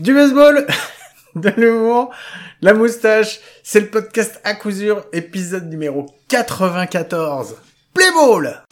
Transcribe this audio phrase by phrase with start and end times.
[0.00, 0.66] du baseball,
[1.34, 2.10] de l'humour,
[2.60, 3.40] la moustache.
[3.62, 7.56] C'est le podcast à coup sûr, épisode numéro 94.
[7.94, 8.62] Play ball!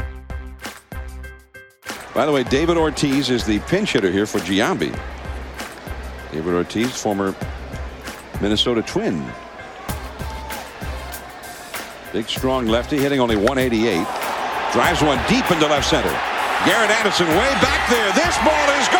[2.14, 4.92] By the way, David Ortiz is the pinch hitter here for Giambi.
[6.32, 7.34] David Ortiz, former
[8.40, 9.22] Minnesota Twin.
[12.12, 14.04] Big, strong lefty, hitting only 188.
[14.72, 16.10] Drives one deep into left center.
[16.64, 18.10] Garrett Anderson way back there.
[18.12, 18.97] This ball is gone!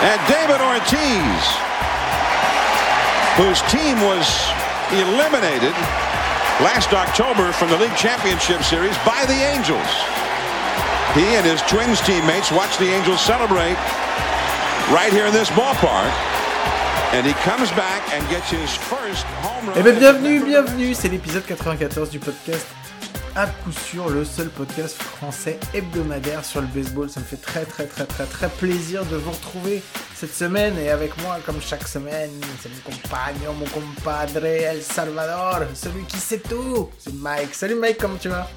[0.00, 1.42] And David Ortiz,
[3.36, 4.24] whose team was
[4.96, 5.76] eliminated
[6.64, 9.92] last October from the League Championship Series by the Angels.
[11.12, 13.76] He and his Twins teammates watch the Angels celebrate
[14.88, 16.10] right here in this ballpark.
[17.12, 19.76] And he comes back and gets his first home run.
[19.76, 20.94] Eh bien, bienvenue, bienvenue.
[20.94, 22.66] C'est l'épisode 94 du podcast
[23.36, 27.08] à coup sûr le seul podcast français hebdomadaire sur le baseball.
[27.08, 29.82] Ça me fait très très très très très plaisir de vous retrouver
[30.14, 32.30] cette semaine et avec moi comme chaque semaine,
[32.60, 36.88] c'est mon compagnon, mon compadre El Salvador, celui qui sait tout.
[36.98, 37.54] C'est Mike.
[37.54, 38.48] Salut Mike, comment tu vas?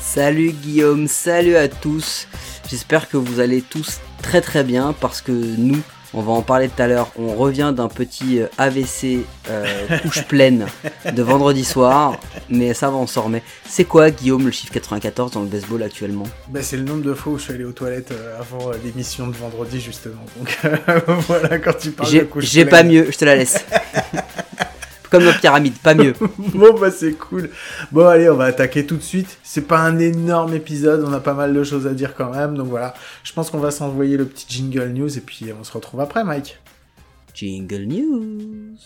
[0.00, 2.26] Salut Guillaume, salut à tous.
[2.68, 5.82] J'espère que vous allez tous très très bien parce que nous,
[6.14, 9.64] on va en parler tout à l'heure, on revient d'un petit euh, AVC euh,
[10.02, 10.66] couche pleine
[11.12, 13.42] de vendredi soir, mais ça va on s'en remet.
[13.68, 16.24] C'est quoi Guillaume le chiffre 94 dans le baseball actuellement?
[16.48, 19.26] Ben, C'est le nombre de fois où je suis allé aux toilettes euh, avant l'émission
[19.26, 20.24] de vendredi justement.
[20.38, 20.58] Donc
[21.28, 22.70] voilà quand tu parles de J'ai couche j'ai pleine.
[22.86, 23.64] pas mieux, je te la laisse.
[25.14, 26.12] Comme nos pyramides, pas mieux.
[26.54, 27.50] Bon bah c'est cool.
[27.92, 29.38] Bon allez, on va attaquer tout de suite.
[29.44, 32.56] C'est pas un énorme épisode, on a pas mal de choses à dire quand même.
[32.56, 35.70] Donc voilà, je pense qu'on va s'envoyer le petit jingle news et puis on se
[35.70, 36.58] retrouve après Mike.
[37.32, 38.76] Jingle News.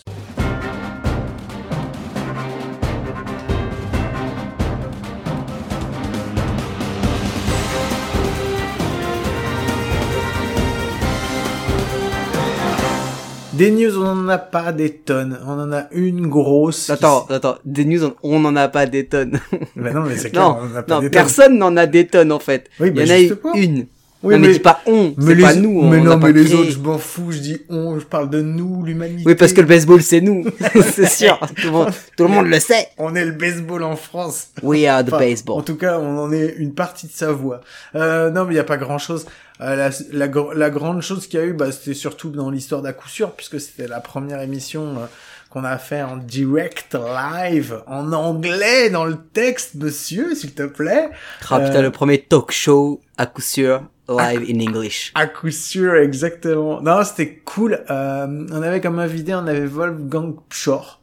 [13.59, 15.37] Des news, on en a pas des tonnes.
[15.45, 16.85] On en a une grosse.
[16.85, 19.35] qui Attends, attends, des news, on- on n'en a pas des tonnes.
[19.51, 21.75] s- Bah non mais c'est clair, Non, on en a pas non, des personne n'en
[21.75, 22.69] a des tonnes en fait.
[22.79, 23.85] Oui, Il bah, y en a une.
[24.21, 25.81] Oui, non, mais, dis pas on, mais c'est les- pas nous.
[25.83, 26.55] Mais on non, mais les créé.
[26.55, 27.31] autres, je m'en fous.
[27.31, 29.23] Je dis on, je parle de nous, l'humanité.
[29.25, 30.43] Oui, parce que le baseball, c'est nous.
[30.93, 31.39] c'est sûr.
[31.55, 32.89] Tout le, monde, tout le monde le sait.
[32.97, 34.49] on est le baseball en France.
[34.61, 35.63] We are the Enfin, En baseball.
[35.63, 37.61] tout cas, on en est une partie de sa voix.
[37.95, 39.25] Euh, non, mais il n'y a pas grand-chose.
[39.61, 42.81] Euh, la, la, la grande chose qu'il y a eu, bah, c'était surtout dans l'histoire
[42.81, 45.05] d'à coup sûr, puisque c'était la première émission euh,
[45.49, 51.09] qu'on a fait en direct live, en anglais, dans le texte, monsieur, s'il te plaît.
[51.49, 55.11] Ah putain, euh, le premier talk show à coup sûr live in English.
[55.15, 56.81] À coup sûr, exactement.
[56.81, 57.79] Non, c'était cool.
[57.89, 61.01] Euh, on avait comme invité, on avait Wolfgang Pschorr,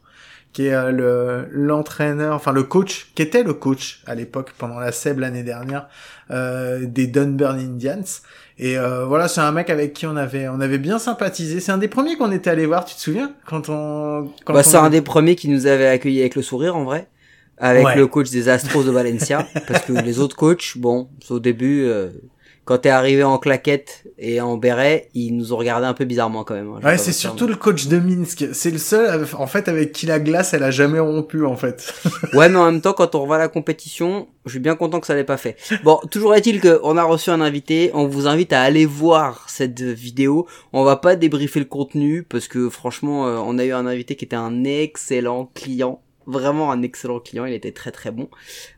[0.53, 4.79] qui est euh, le l'entraîneur, enfin le coach, qui était le coach à l'époque pendant
[4.79, 5.87] la SEB l'année dernière
[6.31, 8.03] euh, des Dunburn Indians.
[8.59, 11.59] Et euh, voilà, c'est un mec avec qui on avait on avait bien sympathisé.
[11.59, 13.33] C'est un des premiers qu'on était allé voir, tu te souviens?
[13.45, 16.41] Quand on quand Bah, on- c'est un des premiers qui nous avait accueillis avec le
[16.41, 17.07] sourire en vrai.
[17.59, 17.95] Avec Ouais.
[17.95, 19.47] le coach des Astros de Valencia.
[19.67, 22.09] parce que les autres coachs, bon, au début, euh,
[22.67, 26.43] quand t'es arrivé en claquette et en béret, ils nous ont regardé un peu bizarrement
[26.43, 26.69] quand même.
[26.75, 28.45] hein, Ouais, c'est surtout le coach de Minsk.
[28.51, 31.93] C'est le seul, en fait, avec qui la glace, elle a jamais rompu, en fait.
[32.33, 35.07] Ouais, mais en même temps, quand on revoit la compétition, je suis bien content que
[35.07, 35.55] ça l'ait pas fait.
[35.83, 37.89] Bon, toujours est-il qu'on a reçu un invité.
[37.93, 40.45] On vous invite à aller voir cette vidéo.
[40.73, 44.15] On va pas débriefer le contenu parce que franchement, euh, on a eu un invité
[44.15, 46.01] qui était un excellent client.
[46.27, 48.27] Vraiment un excellent client, il était très très bon.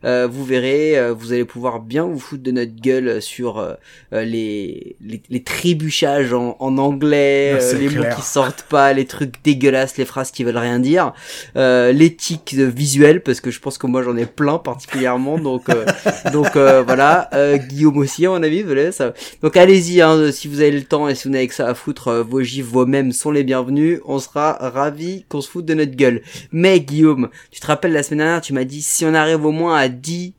[0.04, 3.74] Euh, vous verrez, euh, vous allez pouvoir bien vous foutre de notre gueule sur euh,
[4.12, 8.92] euh, les, les, les trébuchages en, en anglais, Ah, euh, les mots qui sortent pas,
[8.92, 11.12] les trucs dégueulasses, les phrases qui veulent rien dire.
[11.56, 15.36] Euh, l'éthique visuelle parce que je pense que moi j'en ai plein particulièrement.
[15.36, 15.84] Donc euh,
[16.32, 17.28] donc euh, voilà.
[17.34, 19.12] Euh, Guillaume aussi à mon avis voilà, ça.
[19.42, 21.74] donc allez-y hein, si vous avez le temps et si vous n'avez que ça à
[21.74, 23.98] foutre vos gifs vos mêmes sont les bienvenus.
[24.04, 26.22] On sera ravis qu'on se foute de notre gueule.
[26.52, 29.50] Mais Guillaume tu te rappelles la semaine dernière tu m'as dit si on arrive au
[29.52, 30.34] moins à 10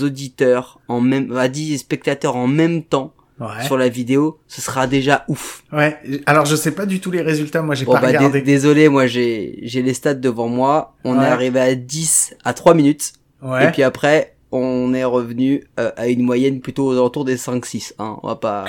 [0.00, 3.64] auditeurs en même à 10 spectateurs en même temps Ouais.
[3.66, 5.98] sur la vidéo ce sera déjà ouf Ouais.
[6.26, 7.62] Alors, je sais pas du tout les résultats.
[7.62, 8.42] Moi, j'ai Bon pas bah dé- regardé.
[8.42, 10.94] désolé, moi j'ai j'ai les stats devant moi.
[11.02, 11.24] On Ouais.
[11.24, 13.12] est arrivé à 10 à 3 minutes
[13.42, 13.66] Ouais.
[13.66, 17.66] et puis après on est revenu euh, à une moyenne plutôt aux alentours des 5
[17.66, 18.18] 6 hein.
[18.22, 18.66] On va pas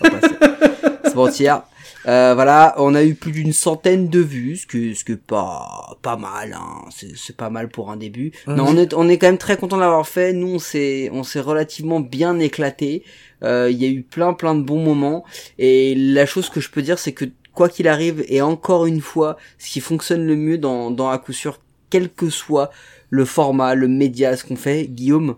[0.00, 1.60] on va pas se mentir.
[2.06, 5.98] Euh, voilà, on a eu plus d'une centaine de vues, ce que ce que pas
[6.02, 6.84] pas mal hein.
[6.90, 8.32] C'est c'est pas mal pour un début.
[8.46, 10.32] Non, on est on est quand même très content de l'avoir fait.
[10.32, 13.02] Nous on s'est on s'est relativement bien éclaté.
[13.42, 15.24] Euh, Il y a eu plein plein de bons moments
[15.58, 19.00] et la chose que je peux dire c'est que quoi qu'il arrive et encore une
[19.00, 21.58] fois ce qui fonctionne le mieux dans dans à coup sûr
[21.90, 22.70] quel que soit
[23.10, 25.36] le format, le média, ce qu'on fait, Guillaume,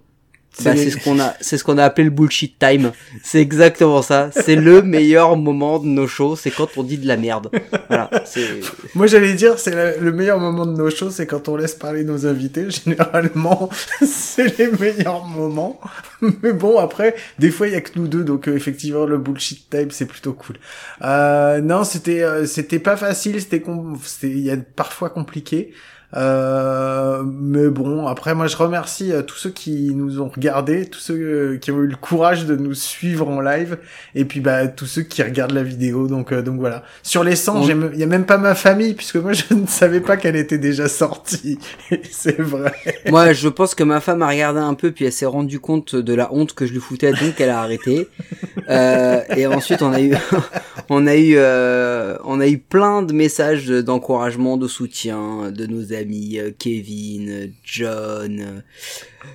[0.64, 2.92] Bah, c'est ce qu'on a, c'est ce qu'on a appelé le bullshit time.
[3.22, 4.30] C'est exactement ça.
[4.32, 7.50] C'est le meilleur moment de nos shows, c'est quand on dit de la merde.
[7.88, 8.10] Voilà.
[8.94, 12.04] Moi, j'allais dire, c'est le meilleur moment de nos shows, c'est quand on laisse parler
[12.04, 12.66] nos invités.
[12.70, 13.68] Généralement,
[14.02, 15.80] c'est les meilleurs moments.
[16.42, 19.18] Mais bon, après, des fois, il y a que nous deux, donc euh, effectivement, le
[19.18, 20.56] bullshit time, c'est plutôt cool.
[21.02, 23.62] Euh, non, c'était, euh, c'était pas facile, c'était,
[24.02, 25.72] c'était, il y a parfois compliqué.
[26.16, 31.00] Euh, mais bon, après moi je remercie euh, tous ceux qui nous ont regardés, tous
[31.00, 33.76] ceux euh, qui ont eu le courage de nous suivre en live,
[34.14, 36.06] et puis bah tous ceux qui regardent la vidéo.
[36.06, 36.82] Donc donc voilà.
[37.02, 40.00] Sur les 100, il y a même pas ma famille puisque moi je ne savais
[40.00, 41.58] pas qu'elle était déjà sortie.
[42.10, 42.72] C'est vrai.
[43.10, 45.94] Moi je pense que ma femme a regardé un peu puis elle s'est rendue compte
[45.94, 48.08] de la honte que je lui foutais donc elle a arrêté.
[49.36, 50.14] et ensuite on a eu
[50.88, 51.38] on a eu
[52.24, 55.92] on a eu plein de messages d'encouragement, de soutien de nos
[56.38, 58.62] euh, Kevin, John,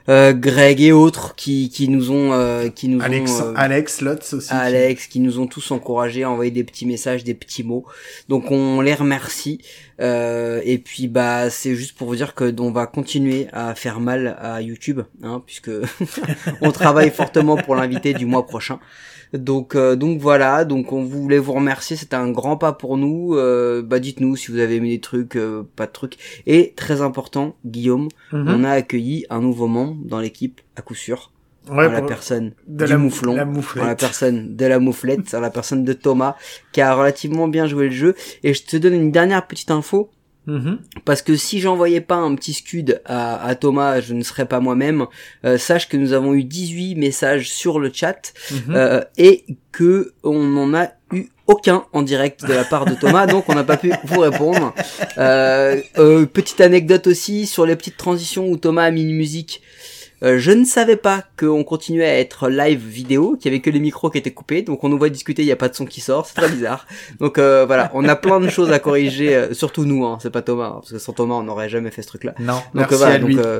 [0.09, 4.33] euh, Greg et autres qui, qui nous ont euh, qui nous Alex, ont Alex Lotz
[4.33, 5.19] aussi Alex qui...
[5.19, 7.85] nous ont tous encouragés à envoyer des petits messages des petits mots
[8.29, 9.59] donc on les remercie
[9.99, 14.37] et puis bah c'est juste pour vous dire que on va continuer à faire mal
[14.41, 15.71] à YouTube hein, puisque
[16.61, 18.79] on travaille fortement pour l'invité du mois prochain
[19.33, 23.35] donc euh, donc voilà, donc on voulait vous remercier, c'était un grand pas pour nous.
[23.35, 26.17] Euh, bah dites-nous si vous avez aimé des trucs, euh, pas de trucs.
[26.45, 28.47] Et très important, Guillaume, Mhm.
[28.47, 31.31] on a accueilli un nouveau membre dans l'équipe à coup sûr.
[31.69, 35.33] Ouais, en la personne de du la, mouflon, la en la personne de la mouflette,
[35.33, 36.35] en la personne de Thomas,
[36.73, 38.15] qui a relativement bien joué le jeu.
[38.43, 40.09] Et je te donne une dernière petite info.
[40.45, 40.79] Mhm.
[41.05, 44.59] Parce que si j'envoyais pas un petit scud à, à Thomas, je ne serais pas
[44.59, 45.05] moi-même.
[45.45, 48.75] Euh, sache que nous avons eu 18 messages sur le chat Mhm.
[48.75, 50.89] euh, et que on n'en a
[51.47, 54.73] aucun en direct de la part de Thomas, donc on n'a pas pu vous répondre.
[55.17, 59.61] Euh, euh, petite anecdote aussi sur les petites transitions où Thomas a mis une musique.
[60.23, 63.69] Euh, je ne savais pas qu'on continuait à être live vidéo, qu'il y avait que
[63.69, 65.75] les micros qui étaient coupés, donc on nous voit discuter, il n'y a pas de
[65.75, 66.87] son qui sort, c'est très bizarre.
[67.19, 70.29] Donc euh, voilà, on a plein de choses à corriger, euh, surtout nous, hein, c'est
[70.31, 72.35] pas Thomas, hein, parce que sans Thomas on n'aurait jamais fait ce truc-là.
[72.39, 73.35] Non, Donc merci voilà, à lui.
[73.35, 73.59] donc euh,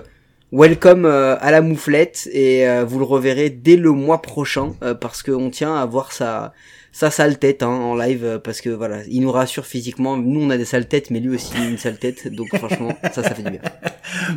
[0.53, 5.49] welcome à la mouflette et vous le reverrez dès le mois prochain euh, parce qu'on
[5.49, 6.53] tient à voir sa
[6.93, 10.15] sa sale tête hein, en live euh, parce que voilà, il nous rassure physiquement.
[10.15, 12.47] Nous on a des sales têtes, mais lui aussi il a une sale tête, donc
[12.55, 13.59] franchement ça ça fait du bien.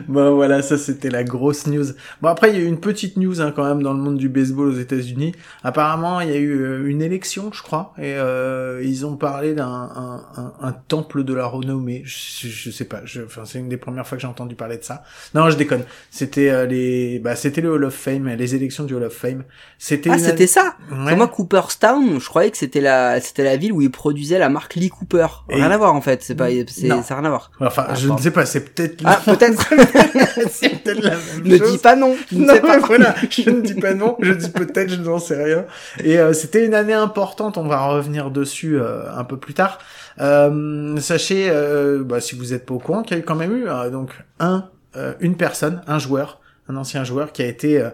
[0.08, 1.84] Bon voilà, ça c'était la grosse news.
[2.22, 4.16] Bon après il y a eu une petite news hein, quand même dans le monde
[4.16, 5.32] du baseball aux États-Unis.
[5.62, 9.54] Apparemment il y a eu euh, une élection, je crois, et euh, ils ont parlé
[9.54, 12.02] d'un un, un- un temple de la renommée.
[12.06, 14.78] Je, je, sais pas, je, enfin c'est une des premières fois que j'ai entendu parler
[14.78, 15.04] de ça.
[15.34, 15.84] Non, je déconne.
[16.10, 19.44] C'était euh, les, bah c'était le Hall of Fame, les élections du Hall of Fame.
[19.78, 20.74] C'était Ah une c'était ça.
[20.90, 21.14] Ouais.
[21.16, 24.74] Moi Cooperstown, je croyais que c'était la c'était la ville où ils produisaient la marque
[24.76, 25.26] Lee Cooper.
[25.50, 27.02] Et- Rien à voir en fait, c'est pas c'est Non.
[27.02, 27.50] ça rien à voir.
[27.60, 28.22] Enfin, Ah, je ne pardon.
[28.22, 29.02] sais pas, c'est peut-être.
[29.04, 29.62] Ah peut-être.
[30.50, 31.72] c'est peut-être la même ne chose.
[31.72, 32.14] dis pas non.
[32.30, 32.78] Je ne Non, sais pas.
[32.86, 35.64] voilà, je ne dis pas non, je dis peut-être, je n'en sais rien.
[36.02, 39.78] Et euh, c'était une année importante, on va revenir dessus euh, un peu plus tard.
[40.20, 43.34] Euh, sachez, euh, bah, si vous êtes pas au courant, qu'il y a eu quand
[43.34, 44.10] même eu euh, donc
[44.40, 47.90] un, euh, une personne, un joueur, un ancien joueur qui a été euh,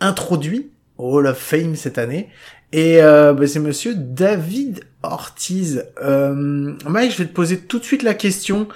[0.00, 2.28] introduit au Hall of Fame cette année.
[2.72, 5.84] Et euh, bah, c'est Monsieur David Ortiz.
[6.02, 8.68] Euh, Mike, je vais te poser tout de suite la question.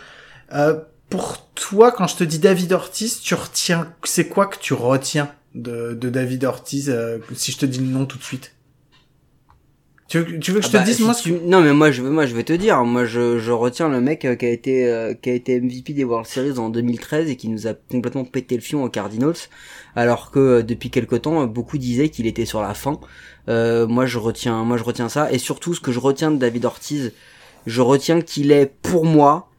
[0.52, 0.78] Euh,
[1.08, 5.30] pour toi, quand je te dis David Ortiz, tu retiens, c'est quoi que tu retiens
[5.54, 8.55] de, de David Ortiz euh, si je te dis le nom tout de suite?
[10.24, 11.72] Tu veux, tu veux que je Ah te bah, dise si moi tu- Non mais
[11.72, 14.34] moi je vais moi je vais te dire moi je, je retiens le mec euh,
[14.36, 17.48] qui a été euh, qui a été MVP des World Series en 2013 et qui
[17.48, 19.36] nous a complètement pété le fion aux Cardinals
[19.94, 22.98] alors que euh, depuis quelque temps euh, beaucoup disaient qu'il était sur la fin.
[23.48, 26.36] Euh, moi je retiens moi je retiens ça et surtout ce que je retiens de
[26.38, 27.12] David Ortiz,
[27.66, 29.50] je retiens qu'il est pour moi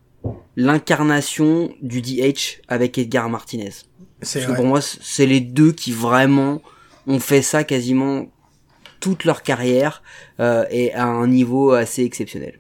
[0.56, 3.70] l'incarnation du DH avec Edgar Martinez.
[4.22, 4.56] C'est Parce que vrai.
[4.56, 6.62] pour moi, c'est les deux qui vraiment
[7.06, 8.26] ont fait ça quasiment
[9.00, 10.02] toute leur carrière
[10.40, 12.60] euh, et à un niveau assez exceptionnel.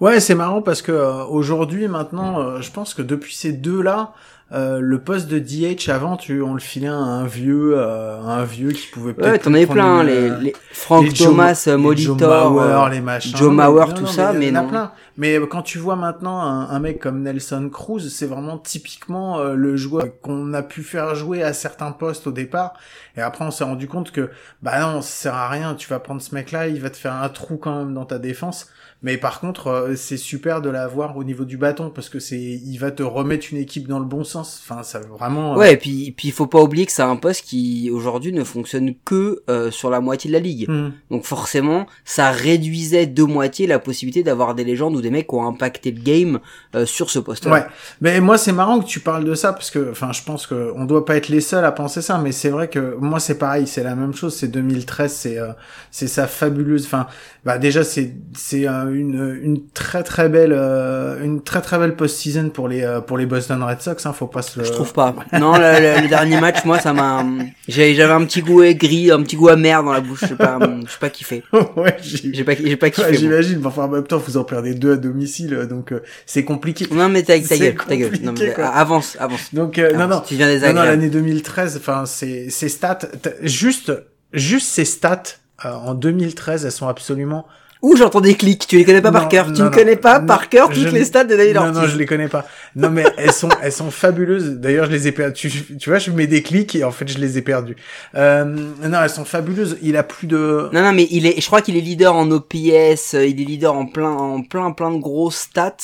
[0.00, 4.12] Ouais, c'est marrant parce que euh, aujourd'hui, maintenant, euh, je pense que depuis ces deux-là,
[4.52, 8.44] euh, le poste de DH avant, tu on le filait à un vieux, euh, un
[8.44, 9.30] vieux qui pouvait peut-être.
[9.32, 13.00] Ouais, t'en avais plein, les, les Frank les Joe- Thomas, Joe Molitor, Mauer, euh, les
[13.00, 13.36] machins.
[13.36, 14.68] Joe Mauer, non, tout non, ça, mais non.
[14.68, 14.92] plein.
[15.16, 19.54] Mais quand tu vois maintenant un, un mec comme Nelson Cruz, c'est vraiment typiquement euh,
[19.54, 22.74] le joueur qu'on a pu faire jouer à certains postes au départ.
[23.16, 24.30] Et après, on s'est rendu compte que,
[24.62, 25.74] bah non, ça sert à rien.
[25.74, 28.18] Tu vas prendre ce mec-là, il va te faire un trou quand même dans ta
[28.18, 28.68] défense.
[29.02, 32.40] Mais par contre, euh, c'est super de l'avoir au niveau du bâton parce que c'est,
[32.40, 34.62] il va te remettre une équipe dans le bon sens.
[34.64, 35.56] Enfin, ça vraiment.
[35.56, 38.44] Ouais, et puis, puis il faut pas oublier que c'est un poste qui aujourd'hui ne
[38.44, 40.68] fonctionne que euh, sur la moitié de la ligue.
[40.70, 40.92] Hmm.
[41.10, 45.34] Donc forcément, ça réduisait de moitié la possibilité d'avoir des légendes ou des mecs qui
[45.34, 46.40] ont impacté le game
[46.74, 47.46] euh, sur ce poste.
[47.46, 47.64] Ouais,
[48.00, 50.72] mais moi c'est marrant que tu parles de ça parce que, enfin, je pense que
[50.76, 53.38] on doit pas être les seuls à penser ça, mais c'est vrai que moi c'est
[53.38, 54.34] pareil, c'est la même chose.
[54.34, 55.52] C'est 2013, c'est euh,
[55.90, 56.86] c'est sa fabuleuse.
[56.86, 57.06] Enfin,
[57.44, 61.96] bah déjà c'est c'est euh, une une très très belle euh, une très très belle
[61.96, 64.06] post-season pour les euh, pour les Boston Red Sox.
[64.06, 64.62] Hein, faut pas se.
[64.64, 65.14] Je trouve pas.
[65.38, 67.24] Non, le, le- le dernier match, moi, ça m'a.
[67.68, 70.20] J'avais un petit goût aigri, un petit goût amer dans la bouche.
[70.22, 71.42] Je sais pas, je sais pas kiffé.
[71.76, 73.14] ouais, j'ai- pas, j'ai pas kiffé.
[73.14, 73.58] j'imagine.
[73.60, 76.86] mais Enfin, en même temps, vous en perdez deux à domicile, donc euh, c'est compliqué.
[76.90, 78.12] Non mais ta, ta gueule, ta gueule.
[78.22, 79.52] Non, mais, avance, avance.
[79.54, 80.20] Donc euh, non Avance.
[80.20, 80.26] non.
[80.28, 82.98] Tu viens des Non, non, l'année 2013, enfin, c'est, ces stats,
[83.42, 83.92] juste,
[84.32, 85.22] juste ces stats,
[85.64, 87.46] euh, en 2013, elles sont absolument...
[87.84, 88.66] Ouh, j'entends des clics.
[88.66, 89.46] Tu les connais pas par Non, cœur.
[89.48, 91.66] Tu non, ne non, connais pas non, par cœur toutes les stats de David Non,
[91.66, 91.80] Ortiz.
[91.82, 92.46] non, je les connais pas.
[92.76, 94.52] Non, mais elles sont, elles sont fabuleuses.
[94.52, 95.34] D'ailleurs, je les ai perdues.
[95.34, 97.76] Tu, tu vois, je mets des clics et en fait, je les ai perdues.
[98.14, 99.76] Euh, non, elles sont fabuleuses.
[99.82, 100.70] Il a plus de...
[100.72, 103.44] Non, non, mais il est, je crois qu'il est leader en OPS, euh, il est
[103.44, 105.76] leader en plein, en plein, plein de grosses stats.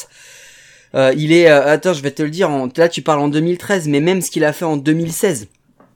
[0.94, 3.28] Euh, il est, euh, attends, je vais te le dire, en, là tu parles en
[3.28, 5.48] 2013, mais même ce qu'il a fait en 2016.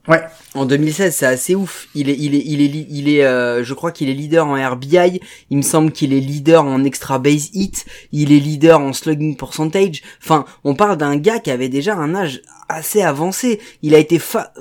[0.06, 0.20] Ouais.
[0.54, 1.88] En 2016, c'est assez ouf.
[1.94, 4.54] Il est, il est, il est, il est, euh, je crois qu'il est leader en
[4.54, 5.20] RBI.
[5.50, 7.87] Il me semble qu'il est leader en extra base hit.
[8.12, 10.02] Il est leader en slugging percentage.
[10.23, 13.61] Enfin, on parle d'un gars qui avait déjà un âge assez avancé.
[13.82, 14.52] Il a été fa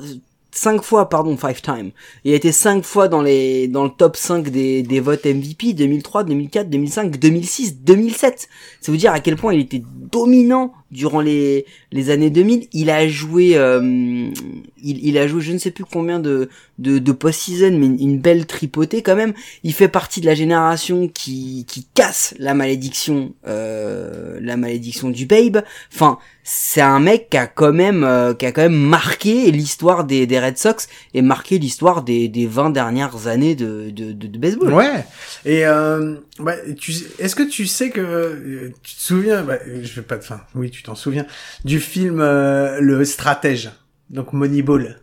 [0.54, 1.92] cinq fois, pardon, five time.
[2.24, 5.74] Il a été cinq fois dans les, dans le top 5 des, des votes MVP
[5.74, 8.48] 2003, 2004, 2005, 2006, 2007.
[8.80, 12.68] Ça veut dire à quel point il était dominant durant les, les années 2000.
[12.72, 17.00] Il a joué, euh, il, il a joué je ne sais plus combien de, de,
[17.00, 19.34] de post-season, mais une, belle tripotée quand même.
[19.64, 25.26] Il fait partie de la génération qui, qui casse la malédiction, euh, la malédiction du
[25.26, 25.64] babe.
[25.94, 30.04] Enfin, c'est un mec qui a quand même, euh, qui a quand même marqué l'histoire
[30.04, 34.28] des, des Red Sox et marqué l'histoire des, des 20 dernières années de, de, de,
[34.28, 34.74] de baseball.
[34.74, 35.06] Ouais.
[35.46, 39.94] Et euh, bah, tu, est-ce que tu sais que euh, tu te souviens bah, Je
[39.94, 40.24] vais pas te.
[40.24, 41.26] Enfin, oui, tu t'en souviens
[41.64, 43.72] du film euh, Le Stratège.
[44.10, 45.00] Donc Moneyball.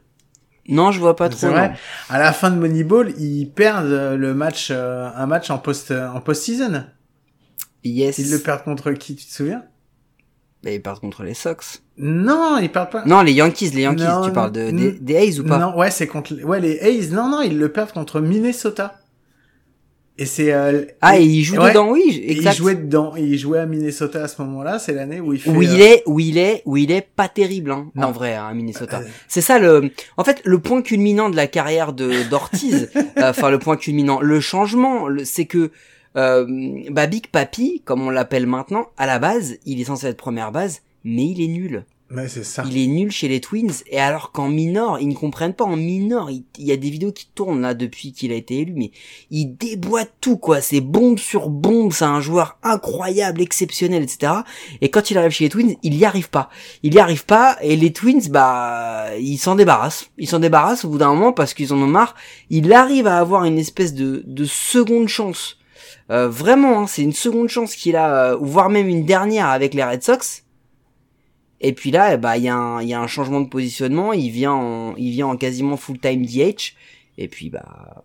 [0.69, 1.49] Non, je vois pas trop.
[1.49, 1.73] Vrai.
[2.09, 5.91] À la fin de Moneyball, ils perdent euh, le match, euh, un match en post,
[5.91, 6.85] euh, en post-season.
[7.83, 8.19] Yes.
[8.19, 9.65] Ils le perdent contre qui Tu te souviens?
[10.63, 11.83] Mais ils partent contre les Sox.
[11.97, 13.05] Non, ils perdent pas.
[13.07, 15.59] Non, les Yankees, les Yankees, Non, tu parles de, des, des A's ou pas?
[15.59, 16.35] Non, ouais, c'est contre.
[16.45, 17.11] Ouais, les A's.
[17.11, 19.00] Non, non, ils le perdent contre Minnesota.
[20.21, 20.53] Et c'est.
[20.53, 21.71] euh, Ah, et il joue ouais.
[21.71, 22.53] dedans, oui, exact.
[22.53, 23.15] Il jouait dedans.
[23.17, 24.79] Il jouait à Minnesota à ce moment-là.
[24.79, 25.51] C'est l'année où il fait.
[25.51, 28.11] où il euh, est, où il est, où il est pas terrible, hein, en Non.
[28.13, 29.01] vrai, hein, à Minnesota.
[29.01, 33.31] Euh, C'est ça le, en fait, le point culminant de la carrière de d'Ortiz, euh,
[33.31, 35.71] enfin le point culminant, le changement, le- c'est que
[36.17, 36.45] euh,
[36.91, 40.53] bah, Big Papi, comme on l'appelle maintenant, à la base, il est censé être première
[40.53, 41.85] base, mais il est nul.
[42.11, 42.65] Ouais, c'est ça.
[42.67, 45.77] Il est nul chez les Twins, et alors qu'en minor, ils ne comprennent pas, en
[45.77, 48.73] minor, il, il y a des vidéos qui tournent là depuis qu'il a été élu,
[48.75, 48.91] mais
[49.31, 54.33] il déboîte tout, quoi, c'est bombe sur bombe, c'est un joueur incroyable, exceptionnel, etc.
[54.81, 56.51] Et quand il arrive chez les Twins, il y arrive pas.
[56.83, 60.11] Il y arrive pas, et les Twins, bah, ils s'en débarrassent.
[60.19, 62.17] Ils s'en débarrassent au bout d'un moment parce qu'ils en ont marre.
[62.51, 65.59] Il arrive à avoir une espèce de, de seconde chance.
[66.11, 69.75] Euh, vraiment, hein, c'est une seconde chance qu'il a, euh, voire même une dernière avec
[69.75, 70.43] les Red Sox.
[71.61, 74.13] Et puis là, bah, il y, a un- il y a un changement de positionnement.
[74.13, 76.75] Il vient en, il vient en quasiment full-time DH.
[77.19, 78.05] Et puis, bah,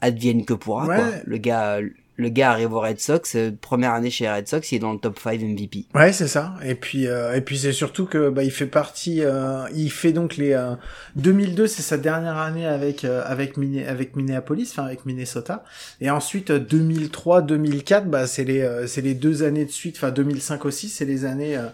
[0.00, 0.96] advienne que pourra, Ouais.
[0.96, 1.06] quoi.
[1.24, 1.78] Le gars,
[2.18, 4.78] le gars arrive aux Red Sox, euh, première année chez les Red Sox, il est
[4.78, 5.86] dans le top 5 MVP.
[5.94, 6.54] Ouais, c'est ça.
[6.64, 9.20] Et puis, euh, et puis c'est surtout que bah, il fait partie.
[9.22, 10.74] euh, il fait donc les euh,
[11.16, 15.64] 2002, c'est sa dernière année avec euh, avec avec Minneapolis, enfin avec Minnesota.
[16.00, 19.96] Et ensuite euh, 2003, 2004, bah c'est les euh, c'est les deux années de suite.
[19.96, 21.66] Enfin 2005 aussi, c'est les années euh,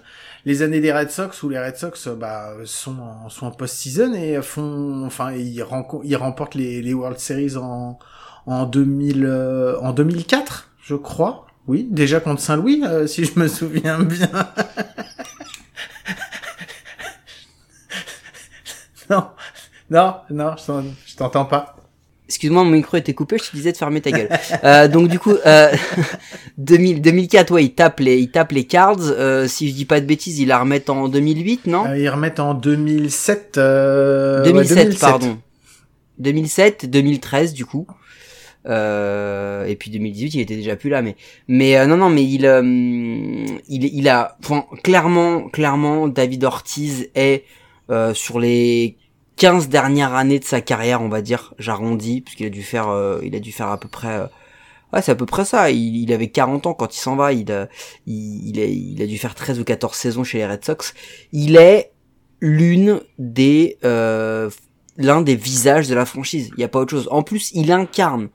[0.44, 2.96] les années des Red Sox où les Red Sox euh, bah sont
[3.40, 7.99] en, post-season et font enfin ils, remportent les World Series en
[8.46, 11.46] en 2000 euh, en 2004, je crois.
[11.68, 14.28] Oui, déjà contre Saint-Louis, euh, si je me souviens bien.
[19.11, 19.28] non,
[19.90, 21.76] non, non, je t'entends pas.
[22.32, 24.30] Excuse-moi, mon micro était coupé, je te disais de fermer ta gueule.
[24.64, 25.70] Euh, donc du coup, euh,
[26.56, 28.96] 2000, 2004, ouais, il tape les, il tape les cards.
[29.00, 31.84] Euh, si je dis pas de bêtises, il la remet en 2008, non?
[31.86, 33.58] Euh, ils remettent en 2007.
[33.58, 35.00] Euh, 2007, ouais, 2007.
[35.00, 35.38] pardon.
[36.20, 37.86] 2007, 2013 du coup.
[38.64, 41.16] Euh, et puis 2018, il était déjà plus là, mais
[41.48, 42.62] mais euh, non non, mais il euh,
[43.68, 47.44] il il a enfin, clairement clairement David Ortiz est
[47.90, 48.96] euh, sur les
[49.42, 53.18] 15 dernières années de sa carrière, on va dire, j'arrondis, puisqu'il a dû faire euh,
[53.25, 55.68] il a dû faire à peu près euh, c'est à peu près ça.
[55.72, 57.32] Il, avait 40 ans quand il s'en va.
[57.32, 57.66] Il a,
[58.06, 60.94] dû faire 13 ou 14 saisons chez les Red Sox.
[61.32, 61.90] Il est
[62.40, 64.49] l'une des euh,
[64.96, 66.52] l'un des visages de la franchise.
[66.56, 67.08] Il y a pas autre chose.
[67.11, 68.28] En plus, il incarne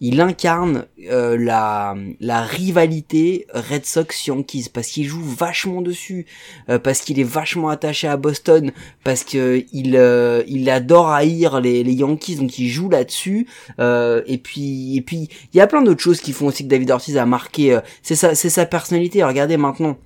[0.00, 6.26] il incarne euh, la, la rivalité Red Sox Yankees parce qu'il joue vachement dessus,
[6.68, 8.72] euh, parce qu'il est vachement attaché à Boston,
[9.04, 13.46] parce que il euh, il adore haïr les, les Yankees donc il joue là-dessus.
[13.78, 16.90] et puis et puis il y a plein d'autres choses qui font aussi que David
[16.90, 17.78] Ortiz a marqué.
[18.02, 19.22] c'est sa c'est sa personnalité.
[19.24, 19.96] Regardez maintenant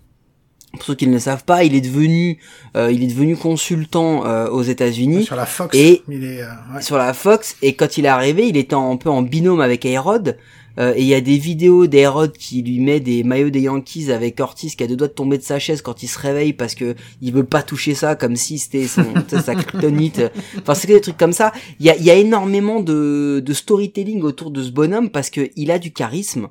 [0.72, 2.38] pour ceux qui ne le savent pas, il est devenu,
[2.76, 5.76] euh, il est devenu consultant euh, aux États-Unis sur la Fox.
[5.76, 6.82] Et il est, euh, ouais.
[6.82, 7.56] sur la Fox.
[7.62, 10.36] Et quand il est arrivé, il était un peu en binôme avec Aerod.
[10.78, 14.12] Euh, et il y a des vidéos d'Aerod qui lui met des maillots des Yankees
[14.12, 16.52] avec Ortiz qui a deux doigts de tomber de sa chaise quand il se réveille
[16.52, 18.86] parce que il veut pas toucher ça comme si c'était
[19.44, 20.22] sa kryptonite.
[20.58, 21.52] Enfin c'est que des trucs comme ça.
[21.80, 25.28] Il y a, il y a énormément de, de storytelling autour de ce bonhomme parce
[25.28, 26.48] que il a du charisme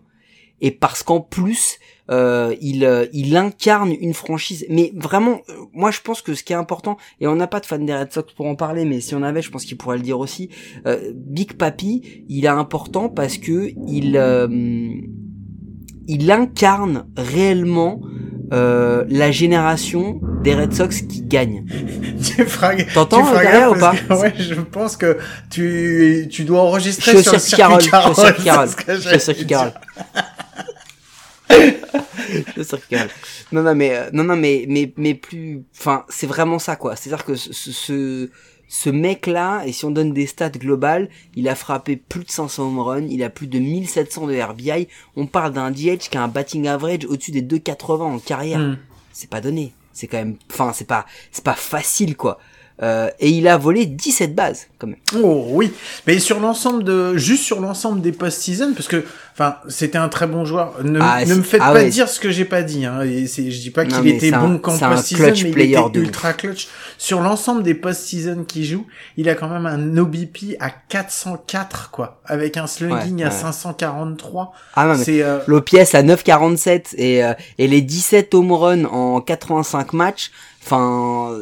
[0.62, 4.66] et parce qu'en plus euh, il, euh, il incarne une franchise.
[4.70, 7.60] Mais vraiment, euh, moi je pense que ce qui est important, et on n'a pas
[7.60, 9.78] de fan des Red Sox pour en parler, mais si on avait, je pense qu'il
[9.78, 10.50] pourrait le dire aussi.
[11.14, 14.20] Big Papi, il est important parce que il,
[16.08, 18.02] il incarne réellement
[18.52, 21.66] euh, la génération des Red Sox qui gagne.
[22.96, 25.20] T'entends derrière ou pas Ouais, je pense que
[25.52, 28.34] tu, tu dois enregistrer sur le circuit Carole.
[28.44, 29.74] Carole.
[33.52, 36.96] Non non mais euh, non non mais mais mais plus enfin c'est vraiment ça quoi.
[36.96, 38.30] C'est à dire que ce, ce
[38.68, 42.30] ce mec là et si on donne des stats globales il a frappé plus de
[42.30, 46.18] 500 home runs il a plus de 1700 de RBI on parle d'un DH qui
[46.18, 48.60] a un batting average au-dessus des 2,80 en carrière.
[48.60, 48.78] Hmm.
[49.12, 49.74] c'est pas donné.
[49.94, 52.40] C'est quand même enfin c'est pas c'est pas facile quoi
[52.82, 54.96] euh, et il a volé 17 bases quand même.
[55.22, 55.74] Oh oui,
[56.08, 60.28] mais sur l'ensemble de juste sur l'ensemble des post-season parce que enfin c'était un très
[60.28, 60.76] bon joueur.
[60.84, 62.86] Ne, ah, ne me faites ah pas dire ce que j'ai pas dit.
[62.86, 63.02] Hein.
[63.02, 66.70] Et je dis pas qu'il était bon qu'en post-season, mais il était ultra clutch.
[66.98, 72.22] Sur l'ensemble des post-season qu'il joue, il a quand même un OBP à 404 quoi,
[72.26, 74.54] avec un slugging à 543.
[74.76, 75.40] Ah non, c'est euh...
[75.48, 80.32] l'OPS à 947 et euh, et les 17 home runs en 85 matchs.
[80.72, 81.40] Enfin,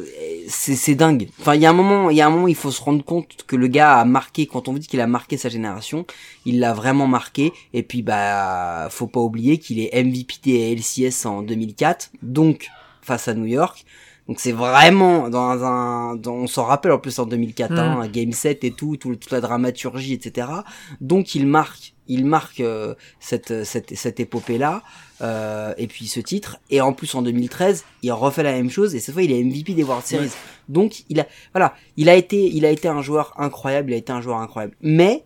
[0.47, 1.27] c'est dingue.
[1.41, 3.03] Enfin, il y a un moment, il y a un moment, il faut se rendre
[3.03, 4.47] compte que le gars a marqué.
[4.47, 6.05] Quand on vous dit qu'il a marqué sa génération,
[6.45, 7.51] il l'a vraiment marqué.
[7.73, 12.69] Et puis, bah, faut pas oublier qu'il est MVP des LCS en 2004, donc
[13.01, 13.85] face à New York.
[14.29, 17.77] Donc c'est vraiment dans un, on s'en rappelle en plus en 2004, mm.
[17.77, 20.47] hein, un game set et tout, tout, toute la dramaturgie, etc.
[21.01, 24.83] Donc il marque, il marque euh, cette, cette, cette épopée là.
[25.21, 26.57] Euh, et puis ce titre.
[26.69, 29.43] Et en plus en 2013, il refait la même chose et cette fois il est
[29.43, 30.31] MVP des World Series.
[30.69, 33.97] Donc il a, voilà, il a été, il a été un joueur incroyable, il a
[33.97, 34.75] été un joueur incroyable.
[34.81, 35.23] Mais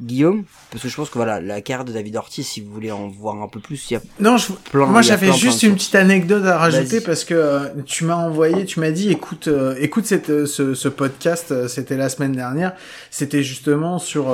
[0.00, 0.44] Guillaume,
[0.76, 3.08] parce que je pense que voilà, la carte de David Ortiz, si vous voulez en
[3.08, 6.44] voir un peu plus, il y a non, je, moi j'avais juste une petite anecdote
[6.44, 10.28] à rajouter parce que euh, tu m'as envoyé, tu m'as dit, écoute, euh, écoute cette,
[10.28, 12.74] euh, ce, ce, podcast, c'était la semaine dernière,
[13.10, 14.26] c'était justement sur,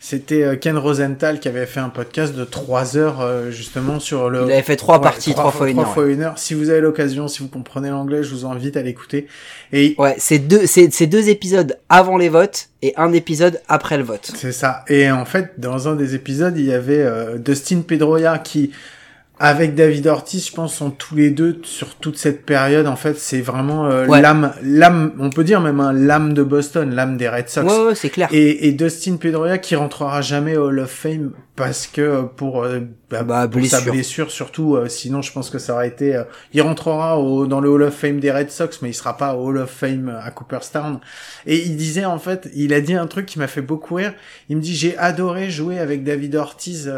[0.00, 4.46] c'était Ken Rosenthal qui avait fait un podcast de trois heures justement sur le.
[4.46, 6.38] Il avait fait trois parties, trois, fois, une, heure, fois une heure.
[6.38, 9.28] Si vous avez l'occasion, si vous comprenez l'anglais, je vous invite à l'écouter.
[9.72, 14.04] Et ouais, c'est deux, c'est deux épisodes avant les votes et un épisode après le
[14.04, 14.30] vote.
[14.34, 14.84] C'est ça.
[14.88, 18.72] Et en fait, dans un des épisodes, il y avait euh, Dustin Pedroia qui,
[19.40, 22.86] avec David Ortiz, je pense, sont tous les deux sur toute cette période.
[22.86, 26.94] En fait, c'est vraiment euh, l'âme, l'âme, on peut dire même un l'âme de Boston,
[26.94, 27.64] l'âme des Red Sox.
[27.64, 28.28] Ouais, ouais c'est clair.
[28.32, 32.64] Et, et Dustin Pedroia qui rentrera jamais au Hall of Fame parce que euh, pour,
[32.64, 34.30] euh, bah, bah, pour sa blessure.
[34.30, 37.84] surtout euh, sinon je pense que ça aurait été il rentrera au, dans le Hall
[37.84, 41.00] of Fame des Red Sox mais il sera pas au Hall of Fame à Cooperstown.
[41.46, 44.12] Et il disait en fait il a dit un truc qui m'a fait beaucoup rire.
[44.48, 46.92] Il me dit j'ai adoré jouer avec David Ortiz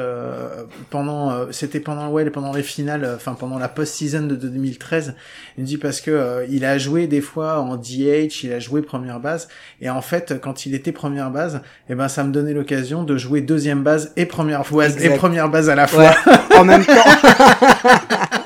[0.91, 5.15] pendant c'était pendant ouais pendant les finales enfin pendant la post-season de 2013
[5.59, 8.83] il me dit parce que il a joué des fois en DH il a joué
[8.83, 9.49] première base.
[9.81, 11.57] Et en fait quand il était première base
[11.89, 15.17] et eh ben ça me donnait l'occasion de jouer deuxième base et première première et
[15.17, 16.00] première base à la fois.
[16.59, 16.95] En même temps.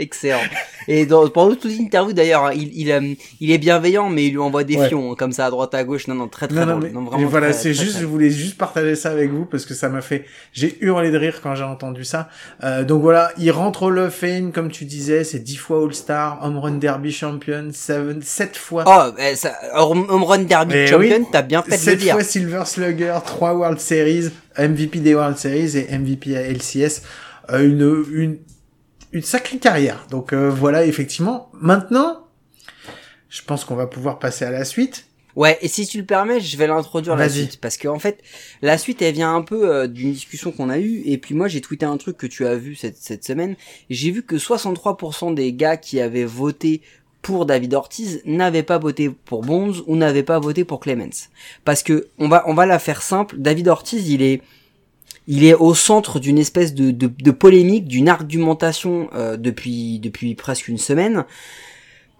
[0.00, 0.40] Excellent.
[0.88, 4.30] Et dans, pendant toute l'interview d'ailleurs, hein, il, il, euh, il, est bienveillant, mais il
[4.30, 6.08] lui envoie des fions hein, comme ça à droite à gauche.
[6.08, 9.10] Non, non, très très non, non, vraiment voilà, c'est juste, je voulais juste partager ça
[9.10, 12.30] avec vous parce que ça m'a fait, j'ai hurlé de rire quand j'ai entendu ça.
[12.64, 15.92] Euh, donc voilà, il rentre au Love Fame comme tu disais, c'est 10 fois All
[15.92, 18.84] Star, Home Run Derby Champion, 7, 7 fois.
[18.86, 22.06] Oh, eh, ça, Home Run Derby eh Champion, t'as bien fait de le dire.
[22.06, 27.02] 7 fois Silver Slugger, 3 World Series, MVP des World Series et MVP à LCS.
[27.52, 28.38] Euh, une, une
[29.12, 30.06] une sacrée carrière.
[30.10, 31.50] Donc euh, voilà, effectivement.
[31.54, 32.26] Maintenant,
[33.28, 35.06] je pense qu'on va pouvoir passer à la suite.
[35.36, 38.20] Ouais, et si tu le permets, je vais l'introduire la suite parce que en fait,
[38.62, 41.46] la suite elle vient un peu euh, d'une discussion qu'on a eue et puis moi
[41.46, 43.54] j'ai tweeté un truc que tu as vu cette cette semaine.
[43.90, 46.82] J'ai vu que 63% des gars qui avaient voté
[47.22, 51.28] pour David Ortiz n'avaient pas voté pour Bonds ou n'avaient pas voté pour Clemens.
[51.64, 53.36] Parce que on va on va la faire simple.
[53.38, 54.42] David Ortiz, il est
[55.26, 60.34] il est au centre d'une espèce de, de, de polémique, d'une argumentation euh, depuis depuis
[60.34, 61.24] presque une semaine.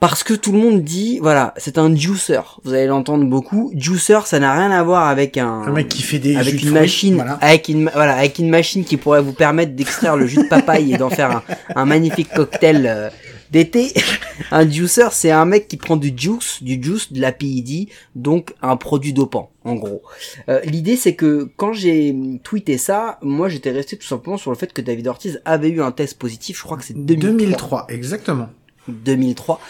[0.01, 2.41] Parce que tout le monde dit, voilà, c'est un juicer.
[2.65, 3.71] Vous allez l'entendre beaucoup.
[3.77, 6.57] Juicer, ça n'a rien à voir avec un, Un mec qui fait des avec jus
[6.57, 7.33] de une fruits, machine, voilà.
[7.43, 10.95] avec une, voilà, avec une machine qui pourrait vous permettre d'extraire le jus de papaye
[10.95, 11.43] et d'en faire un,
[11.77, 13.11] un magnifique cocktail euh,
[13.51, 13.93] d'été.
[14.51, 18.55] un juicer, c'est un mec qui prend du juice, du juice, de la PED, donc
[18.63, 20.03] un produit dopant, en gros.
[20.49, 24.57] Euh, L'idée, c'est que quand j'ai tweeté ça, moi, j'étais resté tout simplement sur le
[24.57, 26.57] fait que David Ortiz avait eu un test positif.
[26.59, 27.31] Je crois que c'est 2003.
[27.39, 28.49] 2003, exactement.
[28.89, 29.61] 2003.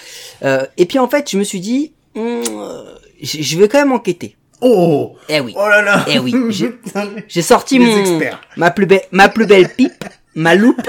[0.44, 2.84] Euh, et puis en fait, je me suis dit, euh,
[3.22, 4.36] je vais quand même enquêter.
[4.62, 5.54] Oh Eh oui.
[5.56, 6.34] Oh là là Eh oui,
[7.28, 8.40] J'ai sorti Les mon experts.
[8.58, 10.88] ma plus belle ma plus belle pipe, ma loupe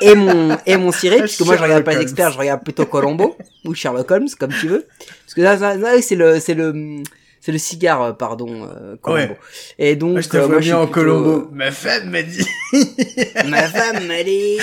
[0.00, 2.86] et mon et mon ciré puisque moi je regarde pas les experts, je regarde plutôt
[2.86, 4.86] Colombo ou Sherlock Holmes comme tu veux.
[5.24, 7.02] Parce que là, là, c'est le c'est le
[7.40, 9.32] c'est le cigare euh, pardon euh, Colombo.
[9.32, 9.38] Ouais.
[9.78, 11.48] Et donc je te euh, vois moi, bien en plutôt, Colombo.
[11.52, 12.46] Ma femme m'a dit.
[12.74, 14.58] euh, ma femme elle est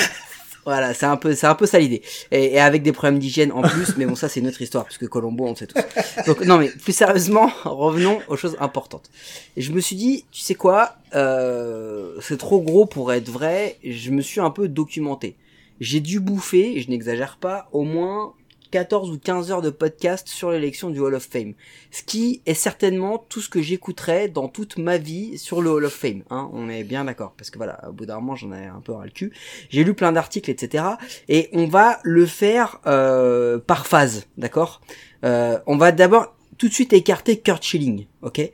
[0.66, 2.02] voilà, c'est un peu, c'est un peu ça l'idée.
[2.32, 4.86] Et, et avec des problèmes d'hygiène en plus, mais bon, ça c'est une autre histoire,
[4.86, 5.80] puisque Colombo, on le sait tous.
[6.26, 9.10] Donc non, mais plus sérieusement, revenons aux choses importantes.
[9.56, 13.78] Et je me suis dit, tu sais quoi, euh, c'est trop gros pour être vrai.
[13.84, 15.36] Je me suis un peu documenté.
[15.80, 18.34] J'ai dû bouffer, je n'exagère pas, au moins
[18.72, 21.54] 14 ou 15 heures de podcast sur l'élection du Hall of Fame.
[21.92, 25.86] Ce qui est certainement tout ce que j'écouterai dans toute ma vie sur le Hall
[25.86, 26.24] of Fame.
[26.30, 27.34] Hein, on est bien d'accord.
[27.38, 29.32] Parce que voilà, au bout d'un moment, j'en ai un peu ras le cul.
[29.70, 30.84] J'ai lu plein d'articles, etc.
[31.28, 34.82] Et on va le faire euh, par phase, d'accord?
[35.24, 38.52] Euh, On va d'abord tout de suite écarter Kurt Schilling, ok?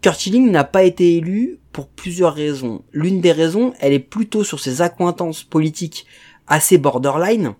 [0.00, 2.84] Kurt Schilling n'a pas été élu pour plusieurs raisons.
[2.92, 6.06] L'une des raisons, elle est plutôt sur ses accointances politiques
[6.46, 7.54] assez borderline,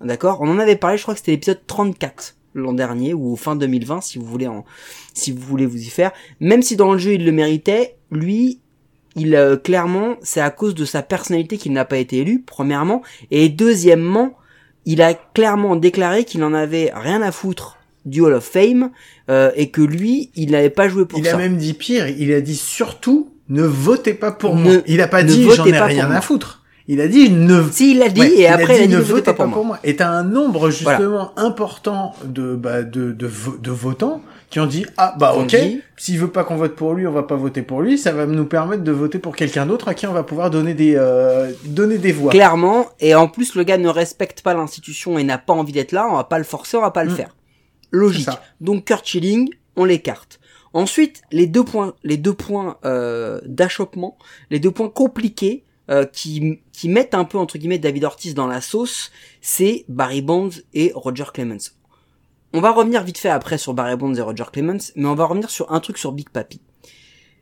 [0.00, 0.38] d'accord?
[0.40, 4.00] On en avait parlé, je crois que c'était l'épisode 34 l'an dernier ou fin 2020
[4.00, 4.64] si vous voulez en,
[5.12, 6.12] si vous voulez vous y faire.
[6.40, 8.60] Même si dans le jeu il le méritait, lui,
[9.14, 13.02] il euh, clairement c'est à cause de sa personnalité qu'il n'a pas été élu premièrement
[13.30, 14.36] et deuxièmement
[14.86, 18.90] il a clairement déclaré qu'il en avait rien à foutre du Hall of Fame
[19.30, 21.34] euh, et que lui il n'avait pas joué pour Il ça.
[21.34, 24.72] a même dit pire, il a dit surtout ne votez pas pour Ne- moi.
[24.86, 26.62] Il a pas dit j'en ai rien à foutre.
[26.88, 28.98] Il a dit ne Si il l'a dit Ouais, et après il a dit, ne
[28.98, 29.78] ne votez votez pas pour moi.
[29.82, 33.28] Et t'as un nombre justement important de bah de de,
[33.60, 35.56] de votants qui ont dit ah bah On ok
[35.96, 38.26] s'il veut pas qu'on vote pour lui on va pas voter pour lui ça va
[38.26, 41.50] nous permettre de voter pour quelqu'un d'autre à qui on va pouvoir donner des euh,
[41.64, 42.30] donner des voix.
[42.30, 45.90] Clairement, et en plus le gars ne respecte pas l'institution et n'a pas envie d'être
[45.92, 47.16] là, on va pas le forcer, on va pas le Mm.
[47.16, 47.34] faire.
[47.90, 48.28] Logique.
[48.60, 50.38] Donc Kurt Schilling, on l'écarte.
[50.72, 54.16] Ensuite, les deux points, les deux points euh, d'achoppement,
[54.50, 58.46] les deux points compliqués euh, qui, qui mettent un peu entre guillemets David Ortiz dans
[58.46, 61.72] la sauce, c'est Barry Bonds et Roger Clemens.
[62.52, 65.26] On va revenir vite fait après sur Barry Bonds et Roger Clemens, mais on va
[65.26, 66.60] revenir sur un truc sur Big Papi.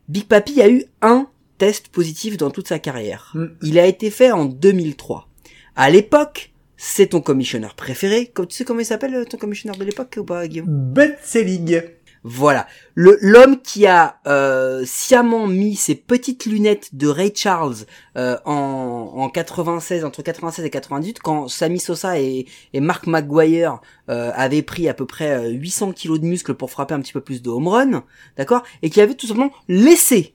[0.09, 1.29] Big Papi a eu un
[1.59, 3.33] test positif dans toute sa carrière.
[3.35, 3.47] Mm.
[3.63, 5.29] Il a été fait en 2003.
[5.77, 8.31] À l'époque, c'est ton commissionneur préféré.
[8.35, 10.93] Tu sais comment il s'appelle euh, ton commissionneur de l'époque ou pas, Guillaume?
[11.23, 11.83] Selig.
[12.27, 17.77] Voilà, l'homme qui a euh, sciemment mis ses petites lunettes de Ray Charles
[18.17, 24.31] euh, en, en 96 entre 96 et 98 quand Sammy Sosa et, Mark McGuire euh,
[24.35, 27.21] avaient pris à peu près euh, 800 kilos de muscles pour frapper un petit peu
[27.21, 28.05] plus de home run,
[28.39, 30.35] d'accord, et qui avait tout simplement laissé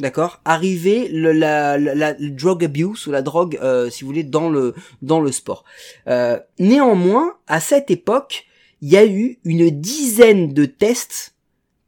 [0.00, 4.74] D'accord, arriver le, la, drug abuse ou la drogue, euh, si vous voulez, dans le
[5.02, 5.64] dans le sport.
[6.06, 8.46] Euh, néanmoins, à cette époque,
[8.80, 11.34] il y a eu une dizaine de tests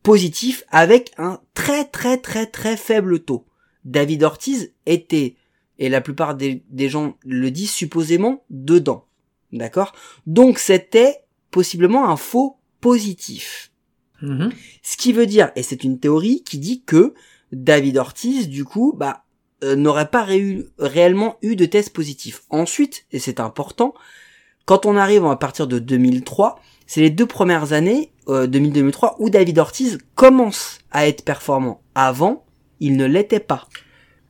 [0.02, 3.46] positifs avec un très très très très faible taux.
[3.84, 5.36] David Ortiz était,
[5.78, 9.06] et la plupart des, des gens le disent supposément, dedans.
[9.52, 9.92] D'accord?
[10.26, 13.72] Donc c'était possiblement un faux positif.
[14.22, 14.50] Mhm.
[14.82, 17.14] Ce qui veut dire, et c'est une théorie qui dit que
[17.52, 19.24] David Ortiz, du coup, bah,
[19.64, 20.26] euh, n'aurait pas
[20.78, 22.42] réellement eu de test positif.
[22.50, 23.94] Ensuite, et c'est important,
[24.66, 29.30] quand on arrive à partir de 2003, c'est les deux premières années, euh, 2000-2003, où
[29.30, 31.80] David Ortiz commence à être performant.
[31.94, 32.44] Avant,
[32.80, 33.68] il ne l'était pas.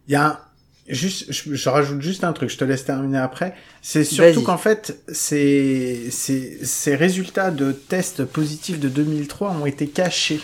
[0.07, 0.41] Il y a
[0.87, 3.55] juste, je, je rajoute juste un truc, je te laisse terminer après.
[3.81, 9.87] C'est surtout qu'en fait, ces, ces, ces résultats de tests positifs de 2003 ont été
[9.87, 10.43] cachés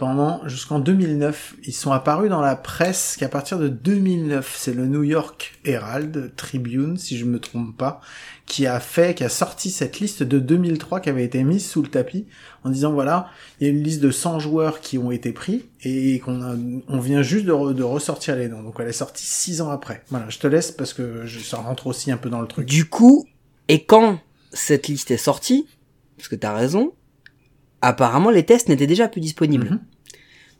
[0.00, 1.56] pendant jusqu'en 2009.
[1.64, 6.32] Ils sont apparus dans la presse qu'à partir de 2009, c'est le New York Herald
[6.36, 8.00] Tribune, si je me trompe pas,
[8.46, 11.82] qui a fait, qui a sorti cette liste de 2003 qui avait été mise sous
[11.82, 12.24] le tapis
[12.64, 13.28] en disant voilà,
[13.60, 16.98] il y a une liste de 100 joueurs qui ont été pris et qu'on on
[16.98, 18.62] vient juste de, re- de ressortir les noms.
[18.62, 20.02] Donc elle est sortie six ans après.
[20.08, 22.66] Voilà, je te laisse parce que ça rentre aussi un peu dans le truc.
[22.66, 23.26] Du coup,
[23.68, 24.18] et quand
[24.50, 25.66] cette liste est sortie,
[26.16, 26.94] parce que t'as raison,
[27.82, 29.70] apparemment les tests n'étaient déjà plus disponibles.
[29.70, 29.80] Mhm.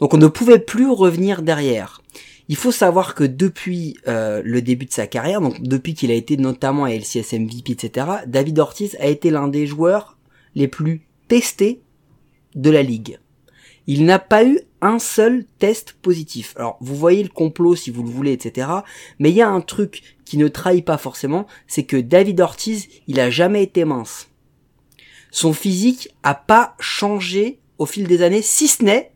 [0.00, 2.00] Donc on ne pouvait plus revenir derrière.
[2.48, 6.14] Il faut savoir que depuis euh, le début de sa carrière, donc depuis qu'il a
[6.14, 10.18] été notamment à LCS MVP, etc., David Ortiz a été l'un des joueurs
[10.56, 11.80] les plus testés
[12.56, 13.20] de la ligue.
[13.87, 16.54] Il n'a pas eu un seul test positif.
[16.56, 18.68] Alors vous voyez le complot si vous le voulez, etc.
[19.18, 22.88] Mais il y a un truc qui ne trahit pas forcément, c'est que David Ortiz,
[23.06, 24.28] il a jamais été mince.
[25.31, 29.12] Son physique a pas changé au fil des années, si ce n'est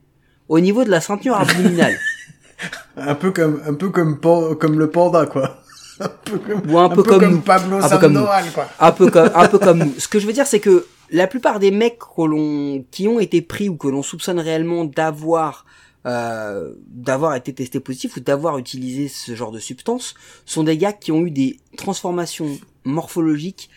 [0.49, 1.99] au niveau de la ceinture abdominale.
[2.97, 5.59] Un peu comme, un peu comme, comme le panda, quoi.
[6.01, 7.41] Un peu comme, Ou un peu comme nous.
[7.41, 8.69] Pablo Un peu comme quoi.
[8.81, 9.95] un peu comme un peu comme nous.
[9.99, 13.21] Ce que je veux dire c'est que la plupart des mecs que l'on qui ont
[13.21, 15.67] été pris ou que l'on soupçonne réellement d'avoir
[16.07, 20.15] euh, d'avoir été testés positifs ou d'avoir utilisé ce genre de substance
[20.47, 23.71] sont des gars qui ont eu des transformations morphologiques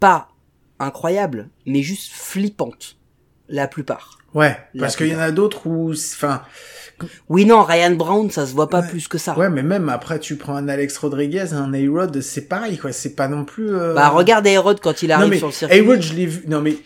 [0.00, 0.28] pas
[0.82, 2.96] incroyables mais juste flippantes
[3.48, 4.18] la plupart.
[4.34, 6.42] Ouais, La parce qu'il y en a d'autres où, enfin,
[7.28, 8.88] Oui non, Ryan Brown ça se voit pas Ouais.
[8.88, 9.36] plus que ça.
[9.38, 12.92] ouais, mais même après, tu prends un Alex Rodriguez, un A-Rod, c'est pareil, quoi.
[12.92, 13.74] C'est pas non plus.
[13.74, 15.78] euh, Bah regarde Aerod quand il non arrive mais sur le circuit.
[15.80, 16.44] A-Rod, je l'ai vu.
[16.48, 16.76] Non mais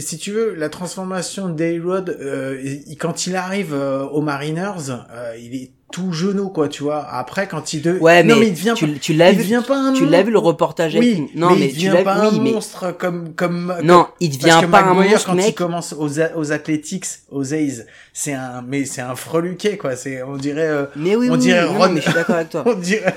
[0.00, 2.62] si tu veux, la transformation d'A-Rod, euh,
[3.00, 7.06] quand il arrive euh, aux Mariners, euh, il est tout genou, quoi, tu vois.
[7.08, 7.92] Après, quand il de...
[7.98, 8.98] Ouais non, mais, mais il devient tu, pas...
[9.00, 11.50] tu l'as il vu devient pas un tu l'as vu le reportage avec Oui, non
[11.54, 14.42] mais, il tu devient l'as pas oui un mais monstre comme comme Non, il Parce
[14.42, 15.54] devient que pas un McGuire, monstre, quand il mec.
[15.54, 19.94] commence aux, a- aux Athletics, aux A's, c'est un, mais c'est un freluquet, quoi.
[19.94, 22.12] C'est, on dirait, euh, Mais oui, on oui, dirait oui, non, Ron- mais je suis
[22.14, 22.64] d'accord avec toi.
[22.66, 23.14] on dirait,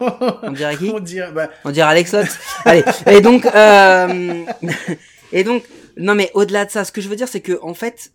[0.00, 2.36] On dirait qui on dirait, bah, On dirait Alex Lutz.
[2.64, 2.82] Allez.
[3.06, 4.44] Et donc, euh...
[5.32, 5.62] et donc,
[5.96, 8.10] non mais au-delà de ça, ce que je veux dire, c'est que en fait,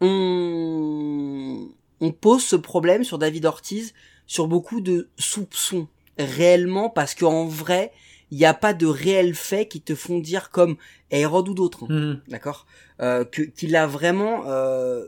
[0.00, 1.68] on
[2.00, 3.94] on pose ce problème sur David Ortiz
[4.26, 7.92] sur beaucoup de soupçons réellement parce qu'en vrai,
[8.30, 10.76] il n'y a pas de réels faits qui te font dire comme
[11.10, 11.84] Aerod ou d'autres.
[11.84, 12.20] hein mhm.
[12.28, 12.66] d'accord?
[13.00, 15.06] Euh, que qu'il a vraiment euh,